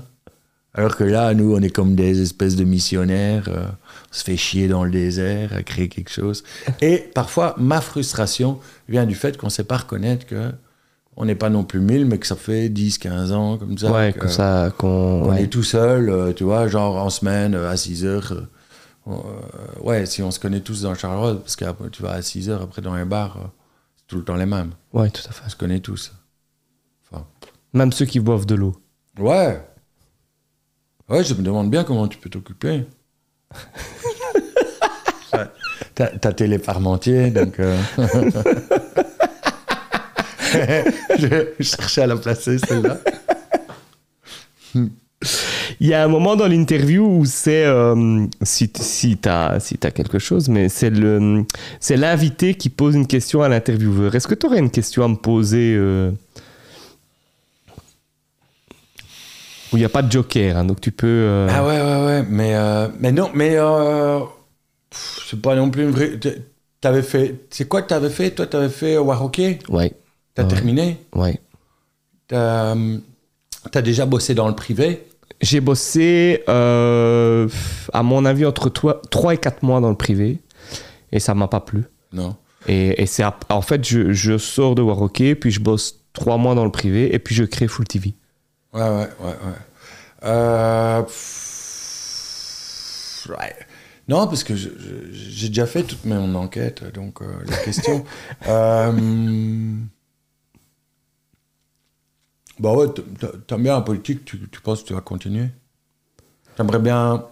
[0.77, 4.37] Alors que là, nous, on est comme des espèces de missionnaires, euh, on se fait
[4.37, 6.43] chier dans le désert à créer quelque chose.
[6.81, 10.51] Et parfois, ma frustration vient du fait qu'on ne sait pas reconnaître que
[11.17, 13.93] on n'est pas non plus mille, mais que ça fait 10, 15 ans, comme ça.
[13.93, 15.29] ouais, que- comme ça, qu'on.
[15.31, 15.45] ouais.
[15.45, 18.33] est tout seul, euh, tu vois, genre en semaine, euh, à 6 heures.
[18.33, 18.49] euh,
[19.81, 22.63] ouais, si on se connaît tous dans Charleroi, parce que tu vas à 6 heures,
[22.63, 23.47] après dans les bars, euh,
[23.97, 24.73] c'est tout le temps les mêmes.
[24.93, 25.43] Ouais, tout à fait.
[25.47, 26.13] On se connaît tous.
[27.11, 27.27] Enfin,
[27.73, 28.77] Même ceux qui boivent de l'eau.
[29.19, 29.61] ouais.
[31.07, 32.87] Ouais, je me demande bien comment tu peux t'occuper.
[35.95, 37.61] T'as t'as télé Parmentier, donc.
[37.61, 37.77] euh,
[41.19, 42.99] je cherchais à la placer, celle-là.
[45.81, 49.79] Il y a un moment dans l'interview où c'est, euh, si, si tu as, si
[49.79, 51.45] t'as quelque chose, mais c'est, le,
[51.81, 54.15] c'est l'invité qui pose une question à l'intervieweur.
[54.15, 56.11] Est-ce que tu aurais une question à me poser euh,
[59.73, 61.07] Où il n'y a pas de joker, hein, donc tu peux...
[61.07, 63.57] euh, Ah ouais, ouais, ouais, mais, euh, mais non, mais
[64.93, 66.13] c'est pas non plus une vraie.
[66.81, 67.47] T'avais fait.
[67.51, 68.31] C'est quoi que t'avais fait?
[68.33, 69.93] Toi, t'avais fait Waroké Ouais,
[70.35, 70.49] T'as Ouais.
[70.49, 70.99] terminé?
[71.15, 71.41] Ouais.
[72.29, 72.77] T'as
[73.73, 75.07] t'as déjà bossé dans le privé?
[75.45, 77.47] J'ai bossé, euh,
[77.93, 80.41] à mon avis, entre 3 et 4 mois dans le privé,
[81.13, 81.85] et ça m'a pas plu.
[82.15, 82.35] Non.
[82.67, 86.55] Et, et c'est en fait, je, je sors de Warroquet, puis je bosse trois mois
[86.55, 88.15] dans le privé, et puis je crée Full TV.
[88.73, 89.35] Ouais, ouais, ouais, ouais.
[90.25, 91.03] Euh,
[93.29, 93.55] ouais.
[94.09, 98.03] Non, parce que j'ai déjà fait toute mon enquête, donc euh, la question.
[98.49, 98.93] euh,
[102.59, 102.87] bah ouais,
[103.47, 105.49] t'aimes bien la politique, tu, tu penses que tu vas continuer?
[106.57, 107.25] T'aimerais bien.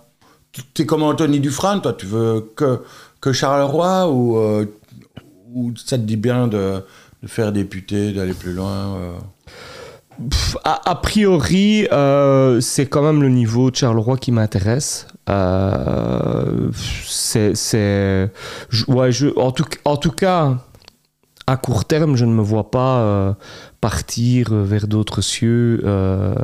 [0.75, 2.83] T'es comme Anthony Dufresne, toi, tu veux que,
[3.21, 4.67] que Charleroi ou, euh,
[5.53, 6.85] ou ça te dit bien de,
[7.23, 9.19] de faire député, d'aller plus loin euh?
[10.65, 15.07] A, priori, euh, c'est quand même le niveau de Charleroi qui m'intéresse.
[17.07, 18.31] C'est,
[18.89, 20.59] ouais, je, en tout, en tout cas,
[21.47, 23.33] à court terme, je ne me vois pas euh,
[23.81, 25.81] partir vers d'autres cieux.
[25.85, 26.35] euh,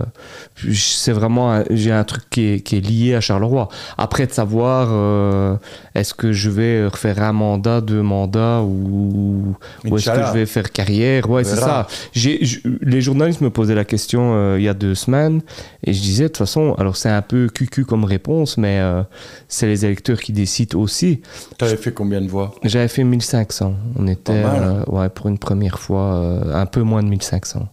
[0.74, 3.68] c'est vraiment, j'ai un truc qui est, qui est lié à Charleroi.
[3.96, 5.56] Après, de savoir, euh,
[5.94, 10.46] est-ce que je vais refaire un mandat, deux mandats, ou, ou est-ce que je vais
[10.46, 11.30] faire carrière?
[11.30, 11.86] Ouais, c'est ça.
[12.14, 15.40] Les journalistes me posaient la question euh, il y a deux semaines
[15.84, 19.02] et je disais de toute façon, alors c'est un peu cucu comme réponse, mais euh,
[19.46, 21.20] c'est les électeurs qui décident aussi.
[21.56, 22.52] T'avais fait combien de voix?
[22.64, 23.74] J'avais fait 1500.
[23.96, 24.62] On était Pas mal.
[24.62, 27.68] euh, ouais, pour une première fois euh, un peu moins de 1500.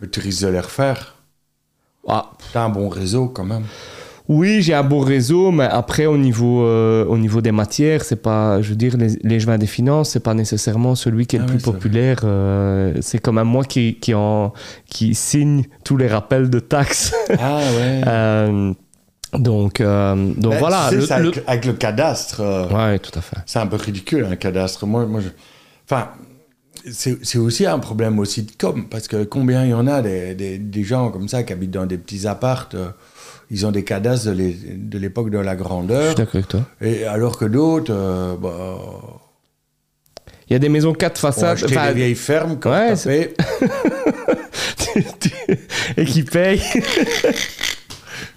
[0.00, 1.14] Mais tu risques de les refaire.
[2.08, 3.62] Ah, T'as un bon réseau quand même.
[4.28, 8.16] oui, j'ai un beau réseau, mais après au niveau, euh, au niveau des matières, c'est
[8.20, 11.42] pas, je veux dire, les, les des finances, c'est pas nécessairement celui qui est Ah
[11.46, 12.18] le oui, plus populaire.
[12.24, 14.52] euh, c'est quand même moi qui, qui, en,
[14.86, 17.14] qui signe tous les rappels de taxes.
[17.38, 18.00] Ah ouais.
[18.06, 18.72] Euh,
[19.34, 20.88] donc, donc Ben, voilà.
[20.90, 22.40] tu sais, le- c'est le- avec, le cadastre,
[22.74, 23.38] Ouais, tout à fait.
[23.46, 24.84] c'est un peu ridicule un cadastre.
[24.86, 25.28] Moi, moi je...
[25.90, 26.08] Enfin,
[26.90, 30.34] c'est aussi un problème aussi de com, parce que combien il y en a des,
[30.34, 32.88] des, des gens comme ça qui habitent dans des petits appartes, euh,
[33.50, 36.48] ils ont des cadastres de l'é- de l'époque de la Je grandeur, suis d'accord avec
[36.48, 36.60] toi.
[36.80, 38.78] et alors que d'autres euh, bah,
[40.48, 41.58] Il y a des maisons quatre façades.
[41.64, 42.94] enfin, des vieilles fermes quand Ouais,
[45.96, 46.62] et qui payent.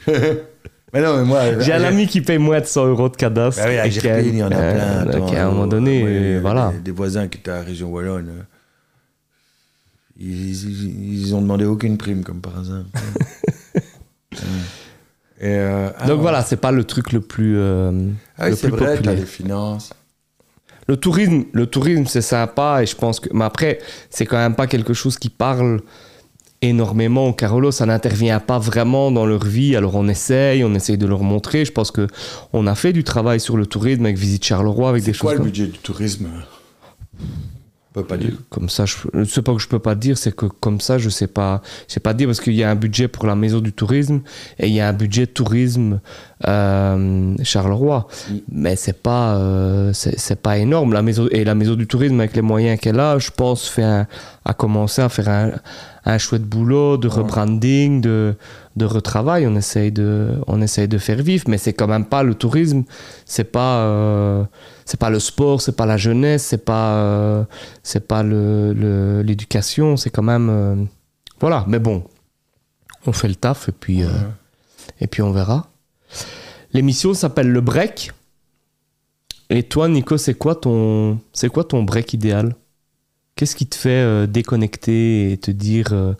[0.95, 3.61] Mais non, mais moi, J'ai un ami qui paye moins de 100 euros de cadastre.
[3.61, 5.05] Bah oui, à Gerpine, il y en a plein.
[5.05, 6.71] donc à un moment donné, voilà.
[6.83, 8.43] Des, voisins qui étaient à la région Wallonne, euh,
[10.17, 12.83] ils, ils, ils ont demandé aucune prime, comme par hasard.
[15.41, 16.21] Et, euh, ah, Donc ouais.
[16.21, 17.91] voilà, c'est pas le truc le plus, euh,
[18.37, 19.91] Ah oui, le c'est vrai, t'as les finances.
[20.87, 23.27] Le tourisme, le tourisme, c'est sympa et je pense que.
[23.33, 23.79] Mais après,
[24.09, 25.81] c'est quand même pas quelque chose qui parle
[26.69, 27.71] énormément Carolo.
[27.71, 29.75] Ça n'intervient pas vraiment dans leur vie.
[29.75, 31.65] Alors on essaye, on essaye de leur montrer.
[31.65, 32.07] Je pense que
[32.53, 35.31] on a fait du travail sur le tourisme avec Visite Charleroi, avec des C'est quoi
[35.31, 36.27] choses le comme, budget du tourisme?
[37.97, 38.33] On peut pas dire.
[38.49, 38.85] comme ça.
[38.85, 41.61] Je, c'est pas que je peux pas dire, c'est que comme ça, je sais pas,
[41.87, 44.19] je sais pas dire parce qu'il y a un budget pour la maison du tourisme
[44.59, 46.01] et il y a un budget tourisme
[46.45, 48.07] euh, Charleroi.
[48.29, 48.33] Mm.
[48.51, 50.91] Mais c'est pas, euh, c'est pas énorme.
[50.91, 53.83] La maison et la maison du tourisme avec les moyens qu'elle a, je pense, fait
[53.83, 54.07] un-
[54.45, 55.51] a commencé à faire un,
[56.05, 58.35] un chouette boulot de rebranding, de,
[58.75, 59.47] de retravail.
[59.47, 62.83] On essaye de, on essaye de faire vivre, mais c'est quand même pas le tourisme.
[63.25, 64.43] C'est pas, euh,
[64.85, 67.43] c'est pas le sport, c'est pas la jeunesse, c'est pas, euh,
[67.81, 69.97] c'est pas le- le- l'éducation.
[69.97, 70.75] C'est quand même, euh,
[71.39, 71.65] voilà.
[71.67, 72.03] Mais bon,
[73.07, 74.11] on fait le taf et puis, Ouais.
[75.01, 75.67] et puis on verra.
[76.71, 78.11] L'émission s'appelle Le Break.
[79.49, 82.55] Et toi, Nico, c'est quoi ton, c'est quoi ton break idéal?
[83.35, 86.13] Qu'est-ce qui te fait euh, déconnecter et te dire euh,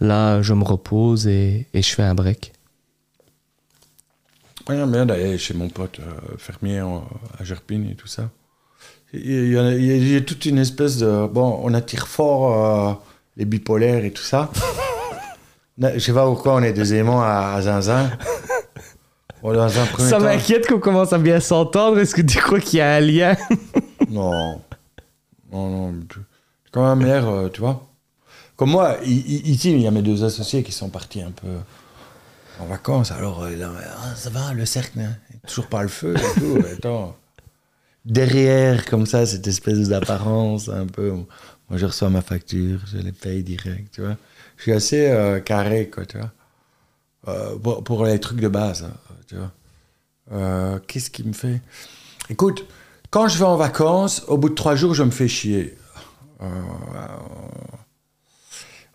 [0.00, 2.52] là, je me repose et, et je fais un break?
[4.68, 8.30] Moi, j'aime bien d'aller chez mon pote euh, fermier à Gerpine et tout ça.
[9.12, 11.26] Il y, a, il y toute une espèce de...
[11.26, 12.92] Bon, on attire fort euh,
[13.36, 14.48] les bipolaires et tout ça.
[15.82, 18.10] Je sais pas pourquoi on est des aimants à, à Zinzin.
[19.42, 21.98] Bon, dans un premier Ça temps- m'inquiète qu'on commence à bien s'entendre.
[21.98, 23.36] Est-ce que tu crois qu'il y a un lien?
[24.08, 24.60] Non.
[25.50, 25.94] Non, non.
[26.70, 27.86] Quand même l'air, euh, tu vois.
[28.56, 31.48] Comme moi, ici, il y a mes deux associés qui sont partis un peu
[32.58, 33.10] en vacances.
[33.10, 33.70] Alors, euh, là,
[34.02, 35.16] Ah, ça va, le cercle, hein
[35.46, 36.58] toujours pas le feu et tout.
[36.72, 37.16] Attends.
[38.04, 41.10] Derrière, comme ça, cette espèce d'apparence, un peu.
[41.10, 44.16] Moi, je reçois ma facture, je les paye direct, tu vois.
[44.56, 46.32] Je suis assez euh, carré, quoi, tu vois.
[47.28, 48.92] Euh, pour, pour les trucs de base, hein,
[49.28, 49.52] tu vois.
[50.32, 51.60] Euh, Qu'est-ce qui me fait?
[52.28, 52.64] Écoute,
[53.10, 55.76] quand je vais en vacances, au bout de trois jours, je me fais chier.
[56.42, 56.46] Euh,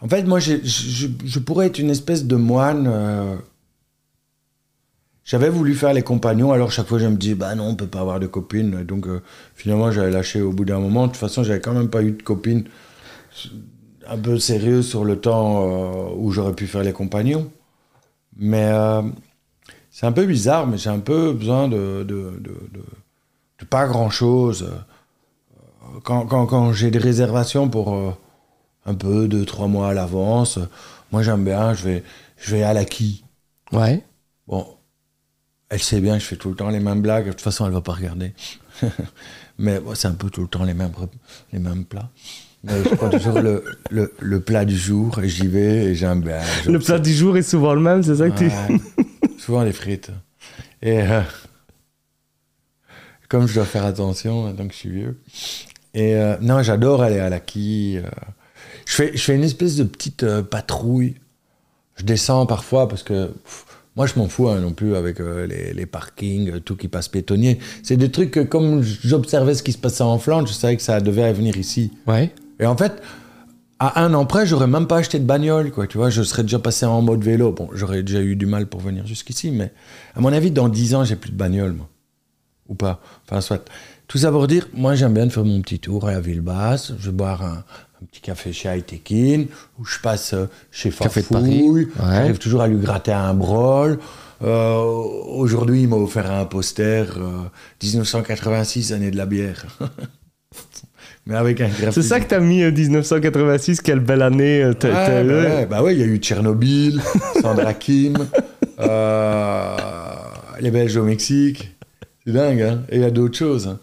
[0.01, 2.87] en fait, moi, je, je pourrais être une espèce de moine.
[2.87, 3.35] euh,
[5.25, 7.87] J'avais voulu faire les compagnons, alors chaque fois je me dis, bah non, on peut
[7.87, 8.83] pas avoir de copine.
[8.83, 9.21] Donc euh,
[9.55, 11.03] finalement, j'avais lâché au bout d'un moment.
[11.07, 12.65] De toute façon, j'avais quand même pas eu de copine
[14.07, 17.51] un peu sérieuse sur le temps où j'aurais pu faire les compagnons.
[18.37, 18.71] Mais
[19.89, 24.69] c'est un peu bizarre, mais j'ai un peu besoin de- de pas grand chose.
[26.03, 28.11] Quand, quand, quand j'ai des réservations pour euh,
[28.85, 30.59] un peu, deux, trois mois à l'avance,
[31.11, 32.03] moi j'aime bien, je vais,
[32.37, 33.23] je vais à la qui.
[33.71, 34.03] Ouais.
[34.47, 34.65] Bon,
[35.69, 37.25] elle sait bien, je fais tout le temps les mêmes blagues.
[37.25, 38.33] De toute façon, elle va pas regarder.
[39.57, 40.91] Mais bon, c'est un peu tout le temps les mêmes,
[41.53, 42.09] les mêmes plats.
[42.63, 46.21] Mais je prends toujours le, le, le plat du jour et j'y vais et j'aime
[46.21, 46.41] bien.
[46.65, 48.45] Le plat du jour est souvent le même, c'est ça que tu...
[48.45, 48.79] Ouais.
[49.37, 50.09] Souvent les frites.
[50.81, 51.21] Et euh,
[53.29, 55.21] comme je dois faire attention, donc je suis vieux.
[55.95, 57.97] Et euh, non, j'adore aller à la quille.
[57.97, 58.09] euh.
[58.85, 61.15] Je, fais, je fais une espèce de petite euh, patrouille.
[61.95, 63.65] Je descends parfois parce que pff,
[63.95, 67.07] moi, je m'en fous hein, non plus avec euh, les, les parkings, tout qui passe
[67.07, 67.59] piétonnier.
[67.81, 70.83] C'est des trucs que, comme j'observais ce qui se passait en Flandre, je savais que
[70.83, 71.93] ça devait venir ici.
[72.05, 72.33] Ouais.
[72.59, 73.01] Et en fait,
[73.79, 75.87] à un an près, j'aurais même pas acheté de bagnole, quoi.
[75.87, 77.53] Tu vois, je serais déjà passé en mode vélo.
[77.53, 79.71] Bon, j'aurais déjà eu du mal pour venir jusqu'ici, mais
[80.13, 81.87] à mon avis, dans 10 ans, j'ai plus de bagnole, moi.
[82.67, 82.99] Ou pas.
[83.25, 83.63] Enfin, soit.
[84.07, 86.93] Tout ça pour dire, moi, j'aime bien faire mon petit tour à la ville basse.
[86.99, 87.63] Je vais boire un,
[88.01, 89.45] un petit café chez Aitekin,
[89.79, 91.85] ou je passe euh, chez Farfouille.
[91.85, 91.85] Ouais.
[91.99, 93.97] J'arrive toujours à lui gratter un brol.
[94.43, 94.75] Euh,
[95.27, 97.29] Aujourd'hui, il m'a offert un poster euh,
[97.83, 99.65] 1986, année de la bière.
[101.27, 104.61] Mais avec un C'est ça que t'as mis euh, 1986, quelle belle année.
[104.63, 105.65] euh, Ouais, bah ouais.
[105.65, 107.01] bah ouais, il y a eu Tchernobyl,
[107.41, 108.17] Sandra Kim,
[108.79, 109.75] euh,
[110.59, 111.74] les Belges au Mexique.
[112.25, 113.67] C'est dingue, hein Et il y a d'autres choses.
[113.67, 113.79] hein.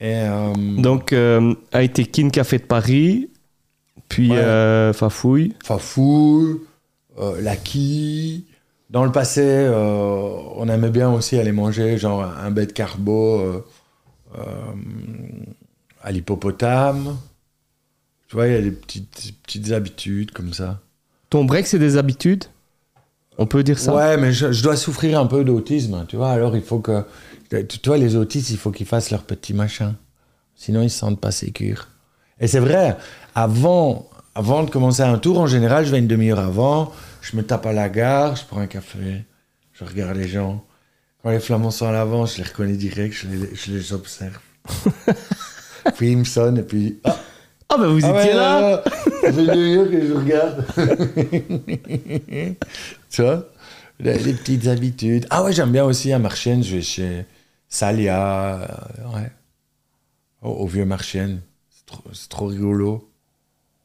[0.00, 3.30] Et euh, Donc, euh, Aitekin, Café de Paris,
[4.08, 4.38] puis Ouais.
[4.38, 5.54] euh, Fafouille.
[5.64, 6.60] Fafouille,
[7.18, 8.46] euh, Laki.
[8.90, 13.62] Dans le passé, on aimait bien aussi aller manger genre un bête carbo
[16.02, 17.18] à l'hippopotame.
[18.28, 20.80] Tu vois, il y a des petites, petites habitudes comme ça.
[21.28, 22.44] Ton break, c'est des habitudes?
[23.38, 23.94] On peut dire ça?
[23.94, 26.30] Ouais, mais je, je dois souffrir un peu d'autisme, tu vois.
[26.30, 27.04] Alors il faut que.
[27.50, 29.94] Tu vois, les autistes, il faut qu'ils fassent leur petit machin.
[30.54, 31.88] Sinon, ils se sentent pas sécures.
[32.40, 32.96] Et c'est vrai,
[33.34, 37.42] avant, avant de commencer un tour, en général, je vais une demi-heure avant, je me
[37.42, 39.24] tape à la gare, je prends un café,
[39.72, 40.64] je regarde les gens.
[41.22, 44.38] Quand les flamands sont à l'avant, je les reconnais direct, je les, je les observe.
[45.96, 46.98] puis ils me sonnent et puis.
[47.04, 47.17] Ah,
[47.78, 48.82] Ah, ben vous ah étiez ouais, là
[49.20, 50.64] fait deux heures que je regarde.
[53.10, 53.44] tu vois
[54.00, 55.26] les, les petites habitudes.
[55.30, 57.24] Ah ouais, j'aime bien aussi à Marchienne, je vais chez
[57.68, 58.54] Salia.
[58.62, 59.30] euh, ouais.
[60.42, 61.40] Au, au vieux Marchienne.
[61.70, 63.08] C'est trop, c'est trop rigolo.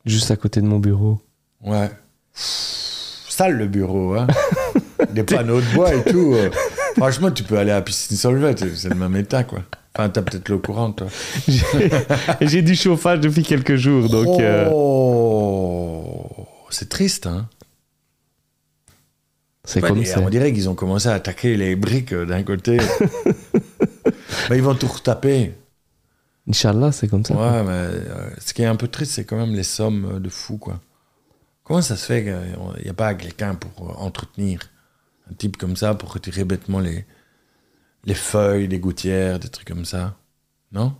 [0.05, 1.19] Juste à côté de mon bureau.
[1.61, 1.89] Ouais.
[2.33, 4.27] Sale le bureau, hein.
[5.11, 6.33] Des panneaux de bois et tout.
[6.35, 6.49] euh.
[6.97, 9.59] Franchement, tu peux aller à la piscine Solvay, c'est le même état, quoi.
[9.95, 11.07] Enfin, t'as peut-être l'eau courante, toi.
[12.41, 14.39] J'ai- du chauffage depuis quelques jours, donc...
[14.39, 17.47] euh, Oh, c'est triste, hein.
[19.63, 20.19] c'est comme ça.
[20.21, 22.77] On dirait qu'ils ont commencé à attaquer les briques euh, d'un côté.
[24.49, 25.53] mais ils vont tout retaper.
[26.49, 27.35] Inch'Allah, c'est comme ça.
[27.35, 30.19] Ouais, mais euh, ce qui est un peu triste, c'est quand même les sommes euh,
[30.19, 30.79] de fous, quoi.
[31.63, 34.59] Comment ça se fait qu'il n'y a pas quelqu'un pour euh, entretenir
[35.31, 37.05] un type comme ça, pour retirer bêtement les,
[38.05, 40.15] les feuilles, des gouttières, des trucs comme ça
[40.71, 40.93] Non?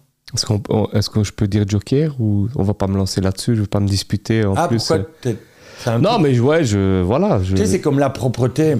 [0.94, 3.56] Est-ce que je peux dire Joker ou on va pas me lancer là-dessus?
[3.56, 4.78] Je vais pas me disputer en Ah, plus.
[4.78, 4.98] pourquoi
[5.28, 5.34] euh.
[5.80, 7.02] c'est un Non, truc- mais ouais, je...
[7.04, 7.42] Voilà.
[7.44, 7.52] Je...
[7.56, 8.76] Tu sais, c'est comme la propreté.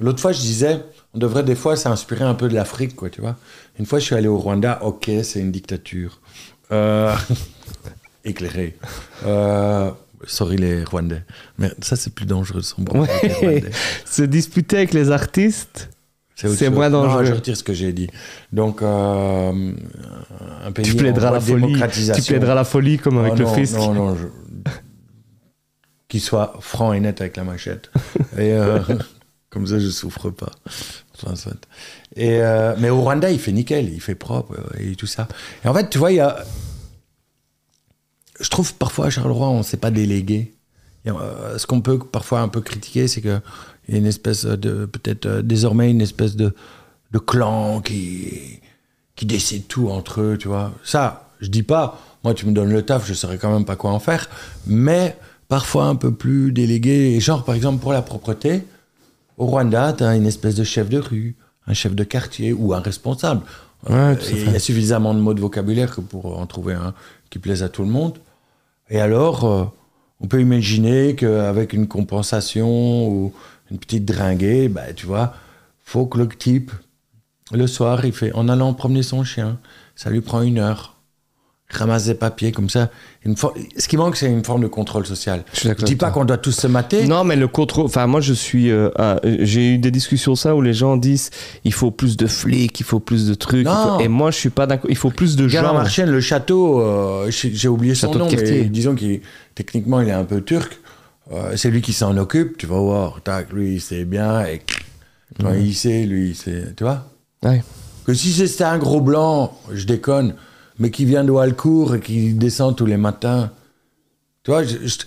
[0.00, 0.80] L'autre fois, je disais,
[1.12, 3.36] on devrait des fois s'inspirer un peu de l'Afrique, quoi, tu vois.
[3.78, 6.20] Une fois, je suis allé au Rwanda, ok, c'est une dictature.
[6.72, 7.14] Euh,
[8.24, 8.76] éclairée.
[9.26, 9.90] Euh,
[10.26, 11.22] sorry les Rwandais.
[11.58, 12.62] Mais ça, c'est plus dangereux,
[12.94, 13.08] Ouais.
[13.42, 13.64] les.
[14.06, 15.90] Se disputer avec les artistes,
[16.36, 17.22] C'est moins dangereux.
[17.22, 18.08] Non, je retire ce que j'ai dit.
[18.52, 19.72] Donc, euh,
[20.64, 21.74] un pays tu plaideras en la folie.
[22.14, 23.74] Tu plaideras la folie comme avec Oh le non, fisc.
[23.76, 24.26] Non, non, je-
[26.08, 27.90] qu'il soit franc et net avec la machette.
[28.36, 28.80] Et euh,
[29.50, 30.50] comme ça, je souffre pas.
[31.16, 31.52] Enfin, soit.
[32.16, 35.26] Et euh, mais au Rwanda, il fait nickel, il fait propre et tout ça.
[35.64, 36.44] Et en fait, tu vois, il y a.
[38.40, 40.53] Je trouve parfois à Charleroi, on ne s'est pas délégué.
[41.06, 43.40] Euh, ce qu'on peut parfois un peu critiquer, c'est qu'il
[43.88, 44.86] y a une espèce de.
[44.86, 46.54] Peut-être euh, désormais une espèce de,
[47.12, 48.60] de clan qui,
[49.16, 50.72] qui décide tout entre eux, tu vois.
[50.82, 53.76] Ça, je dis pas, moi tu me donnes le taf, je saurais quand même pas
[53.76, 54.28] quoi en faire,
[54.66, 55.16] mais
[55.48, 57.20] parfois un peu plus délégué.
[57.20, 58.64] Genre, par exemple, pour la propreté,
[59.36, 61.36] au Rwanda, tu as une espèce de chef de rue,
[61.66, 63.42] un chef de quartier ou un responsable.
[63.88, 64.16] Ouais.
[64.30, 66.94] Il y a suffisamment de mots de vocabulaire que pour en trouver un
[67.28, 68.18] qui plaise à tout le monde.
[68.88, 69.64] Et alors, euh,
[70.20, 73.32] on peut imaginer qu'avec une compensation ou
[73.70, 75.34] une petite dringuée, bah, tu vois,
[75.84, 76.70] faut que le type,
[77.52, 79.58] le soir, il fait en allant promener son chien,
[79.96, 80.90] ça lui prend une heure.
[81.70, 82.88] ramasse des papiers comme ça.
[83.24, 85.42] Une for- Ce qui manque, c'est une forme de contrôle social.
[85.54, 87.04] Je Je dis pas qu'on doit tous se mater.
[87.08, 87.86] Non, mais le contrôle.
[87.86, 88.70] Enfin, moi, je suis.
[88.70, 91.30] euh, euh, J'ai eu des discussions ça où les gens disent
[91.64, 93.62] il faut plus de flics, il faut plus de trucs.
[93.62, 93.96] il Non.
[93.96, 94.88] faut- Et moi, je suis pas d'accord.
[94.88, 95.62] Il faut plus de gens.
[95.62, 99.20] Marchienne, le château, euh, j'ai j'ai oublié son Château de nom, mais disons qu'il
[99.54, 100.78] techniquement il est un peu turc.
[101.32, 103.20] Euh, c'est lui qui s'en occupe, tu vas voir.
[103.22, 104.44] Tac, lui, il sait bien.
[104.46, 104.60] Et
[105.40, 106.74] quand il sait, lui, il sait.
[106.76, 107.06] Tu vois
[107.42, 107.62] Ouais.
[108.06, 110.34] Que si c'était un gros blanc, je déconne,
[110.78, 113.50] mais qui vient de Walcourt et qui descend tous les matins.
[114.42, 114.98] Tu vois, je- je-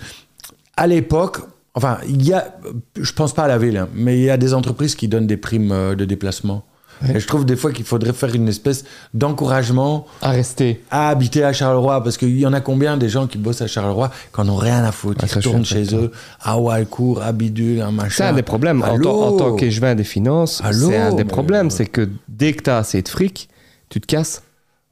[0.76, 1.38] à l'époque,
[1.76, 2.58] enfin, il y a,
[3.00, 5.28] je pense pas à la ville, hein, mais il y a des entreprises qui donnent
[5.28, 6.66] des primes euh, de déplacement.
[7.14, 8.84] Et je trouve des fois qu'il faudrait faire une espèce
[9.14, 10.84] d'encouragement À rester.
[10.90, 13.68] à habiter à Charleroi, parce qu'il y en a combien des gens qui bossent à
[13.68, 17.32] Charleroi qui en ont rien à foutre, Ah, ils retournent chez eux, à Walcourt, à
[17.32, 18.10] Bidule, un machin.
[18.10, 18.82] C'est un des problèmes.
[18.82, 21.70] En, Allô en tant qu'échevin des finances, c'est un des problèmes.
[21.70, 23.50] C'est que dès que tu as assez de fric,
[23.90, 24.44] tu te casses.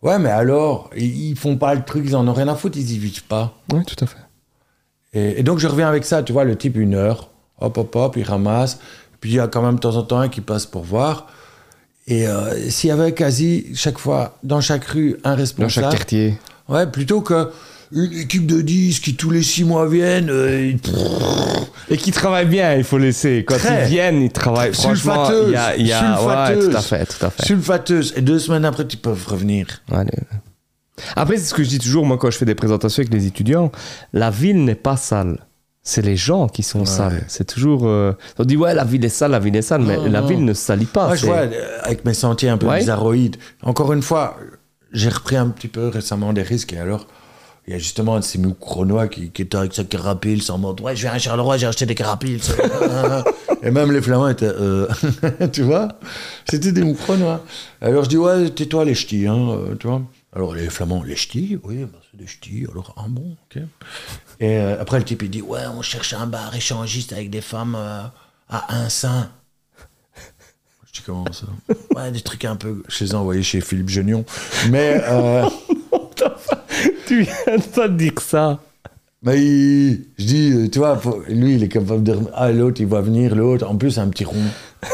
[0.01, 2.78] Ouais, mais alors, ils ils font pas le truc, ils en ont rien à foutre,
[2.78, 3.53] ils y vivent pas.
[3.74, 4.18] Oui, tout à fait.
[5.14, 7.30] Et, et donc je reviens avec ça, tu vois, le type une heure,
[7.60, 8.80] hop hop hop, il ramasse,
[9.20, 11.28] puis il y a quand même de temps en temps un qui passe pour voir.
[12.08, 15.89] Et euh, s'il y avait quasi chaque fois, dans chaque rue, un Dans responsable, chaque
[15.91, 16.38] quartier.
[16.70, 17.49] ouais, plutôt que
[17.91, 20.72] une équipe de 10 qui tous les 6 mois viennent, euh,
[21.89, 23.43] Et qui travaillent bien, il faut laisser.
[23.47, 23.86] Quand Très.
[23.86, 24.74] ils viennent, ils travaillent.
[24.74, 25.78] Franchement, il y a.
[25.78, 26.70] y a- ouais, Sulfateuse.
[26.72, 27.45] tout à fait, tout à fait.
[27.45, 28.14] sulfateuses.
[28.18, 29.68] Et deux semaines après, ils peuvent revenir.
[29.91, 30.12] Allez.
[31.16, 33.26] Après, c'est ce que je dis toujours, moi, quand je fais des présentations avec les
[33.28, 33.72] étudiants,
[34.14, 35.39] la ville n'est pas sale.
[35.88, 36.86] C'est les gens qui sont Ouais.
[36.88, 37.24] sales.
[37.28, 37.86] C'est toujours.
[37.86, 40.22] euh, On dit, ouais, la ville est sale, la ville est sale, mais Non, la
[40.22, 40.28] non.
[40.28, 41.06] ville ne se salit pas.
[41.08, 42.80] Moi, je vois, euh, avec mes sentiers un peu Ouais.
[42.80, 44.36] bizarroïdes, encore une fois,
[44.92, 46.74] j'ai repris un petit peu récemment des risques.
[46.74, 47.06] Et alors,
[47.68, 50.58] il y a justement un de ces chronois qui, qui était avec sa carapille, sans
[50.58, 52.42] mode Ouais, je viens à Charleroi, j'ai acheté des carapiles.
[53.62, 54.46] et même les flamands étaient.
[54.48, 54.88] euh,
[55.54, 55.90] tu vois
[56.50, 57.44] C'était des mous chronois.
[57.82, 60.02] Alors, je dis Ouais, tais-toi, les ch'tis, hein, tu vois
[60.38, 63.62] alors les flamands, les ch'tis, oui, bah, c'est des ch'tis, alors, ah bon, ok.
[64.40, 67.42] Et euh, après le type il dit, ouais, on cherche un bar échangiste avec des
[67.42, 68.02] femmes euh,
[68.50, 69.30] à un sein.
[70.86, 71.46] Je dis comment ça
[71.96, 72.84] Ouais, des trucs un peu.
[72.88, 74.26] Je les ai envoyés chez Philippe Genion.
[74.70, 75.46] Mais, euh,
[77.08, 78.60] Tu viens de pas dire ça.
[79.22, 82.14] mais il- je dis, euh, tu vois, faut- lui il est capable de.
[82.14, 84.36] rem- Ah, l'autre il va venir, l'autre, en plus un petit rond,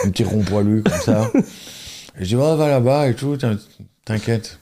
[0.06, 1.32] un petit rond poilu comme ça.
[1.36, 3.58] Et je dis, ouais, va là-bas et tout, t'in-
[4.06, 4.60] t'inquiète.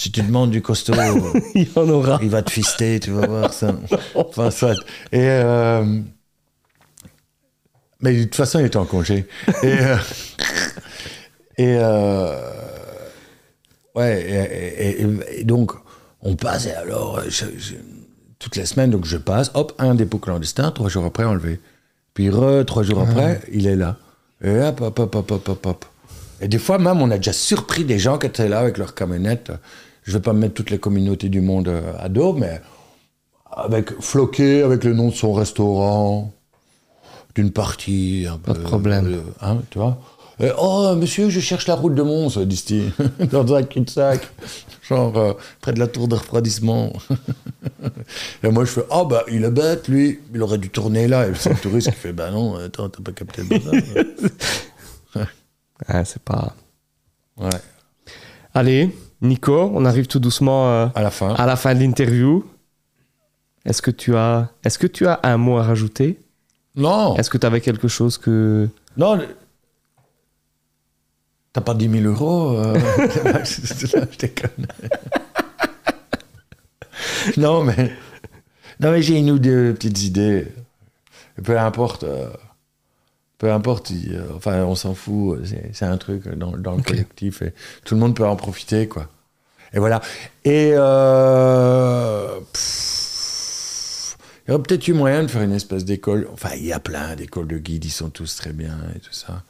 [0.00, 0.94] Si tu demandes du costaud.
[1.56, 2.20] Il y en aura.
[2.22, 3.74] Il va te fister, tu vas voir ça.
[4.14, 4.74] Enfin, soit.
[5.10, 5.18] Et.
[5.28, 6.00] euh,
[8.00, 9.26] Mais de toute façon, il était en congé.
[9.62, 9.66] Et.
[9.80, 9.96] euh,
[11.58, 11.76] Et.
[11.80, 12.40] euh,
[13.94, 15.72] Ouais, et, et- et- et donc,
[16.22, 17.74] on passe, et alors, je- je-
[18.38, 21.58] toutes les semaines, donc je passe, hop, un dépôt clandestin, trois jours après, enlevé.
[22.14, 23.96] Puis, re, trois jours après, il est là.
[24.44, 25.84] Et hop, hop, hop, hop, hop, hop, hop.
[26.40, 28.94] Et des fois, même, on a déjà surpris des gens qui étaient là avec leur
[28.94, 29.50] camionnette.
[30.08, 32.62] Je vais pas mettre toutes les communautés du monde euh, à dos, mais
[33.52, 36.32] avec floqué, avec le nom de son restaurant,
[37.34, 38.26] d'une partie.
[38.26, 39.06] Un Pas de peu, problème.
[39.06, 39.98] euh, hein, tu vois
[40.40, 42.90] Et, Oh, monsieur, je cherche la route de Mons, disent-ils,
[43.30, 44.26] dans un cul-de-sac,
[44.88, 46.90] genre euh, près de la tour de refroidissement.
[48.42, 51.28] Et moi, je fais Oh, bah, il est bête, lui, il aurait dû tourner là.
[51.28, 53.74] Et c'est le touriste qui fait Bah non, attends, t'as pas capté le bazar.
[55.86, 56.56] Ah, c'est pas.
[57.36, 57.48] ouais,
[58.54, 58.90] Allez,
[59.20, 61.34] Nico, on arrive tout doucement euh, à la fin.
[61.34, 62.44] à la fin de l'interview.
[63.64, 66.20] Est-ce que tu as, est-ce que tu as un mot à rajouter?
[66.76, 69.20] Non, Est-ce que tu avais quelque chose que non.
[71.52, 72.74] T'as pas 10 000 euros euh,
[73.44, 74.66] Je déconne.
[77.36, 77.92] non, mais,
[78.80, 80.46] non, mais j'ai une ou deux petites idées.
[81.42, 82.04] Peu importe.
[82.04, 82.28] euh,
[83.38, 83.90] peu importe.
[83.90, 85.40] il- euh, enfin, on s'en fout.
[85.72, 87.42] C'est, un truc dans, dans le collectif.
[87.42, 89.08] Et tout le monde peut en profiter, quoi.
[89.72, 90.00] Et voilà.
[90.44, 90.72] Et.
[90.74, 94.16] euh, pff,
[94.46, 96.26] il y aurait peut-être eu moyen de faire une espèce d'école.
[96.32, 99.12] Enfin, il y a plein d'écoles de guides, ils sont tous très bien et tout
[99.12, 99.42] ça.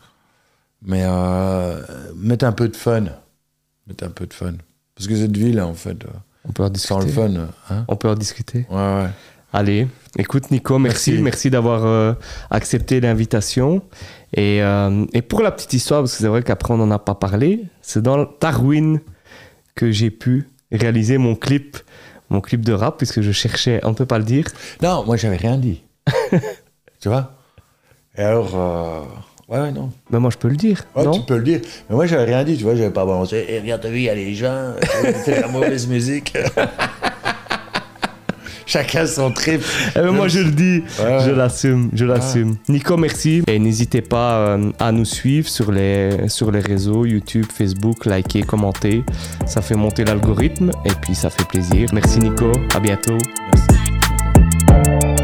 [0.83, 1.81] Mais euh,
[2.17, 3.05] mettre un peu de fun.
[3.87, 4.55] Mettre un peu de fun.
[4.97, 6.09] Parce que cette ville, en fait, euh,
[6.45, 8.67] on peut en sans discuter le fun, hein On peut en discuter.
[8.71, 9.11] Ouais, ouais.
[9.53, 9.87] Allez,
[10.19, 11.23] écoute Nico, merci, Merci.
[11.23, 12.13] merci, d'avoir euh,
[12.51, 13.83] accepté l'invitation.
[14.35, 16.99] Et, euh, et pour la petite histoire, parce que c'est vrai qu'après on n'en a
[16.99, 19.01] pas parlé, c'est dans Darwin
[19.75, 21.79] que j'ai pu réaliser mon clip,
[22.29, 24.45] mon clip de rap, puisque je cherchais, on ne peut pas le dire.
[24.83, 25.83] Non, moi, j'avais rien dit.
[27.01, 27.33] tu vois?
[28.17, 28.51] Et alors.
[28.55, 29.01] euh,
[29.49, 29.91] Ouais, ouais, non.
[30.11, 31.11] Mais moi je peux le dire, Ouais, non?
[31.13, 31.63] tu peux le dire.
[31.89, 33.47] Mais moi, j'avais rien dit, tu vois, j'avais pas balancé.
[33.49, 34.75] Et regarde, t'as vu, il y a les gens,
[35.25, 36.37] c'est la mauvaise musique.
[38.69, 39.63] chacun son trip.
[39.97, 42.57] Eh ben, moi, je le dis, Ouais, je l'assume, je l'assume.
[42.69, 43.43] Nico, merci.
[43.49, 48.43] Et n'hésitez pas euh, à nous suivre sur les, sur les réseaux YouTube, Facebook, liker,
[48.43, 49.03] commenter.
[49.47, 51.89] Ça fait monter l'algorithme et puis ça fait plaisir.
[51.93, 53.19] Merci Nico, à bientôt.
[53.53, 55.18] Merci.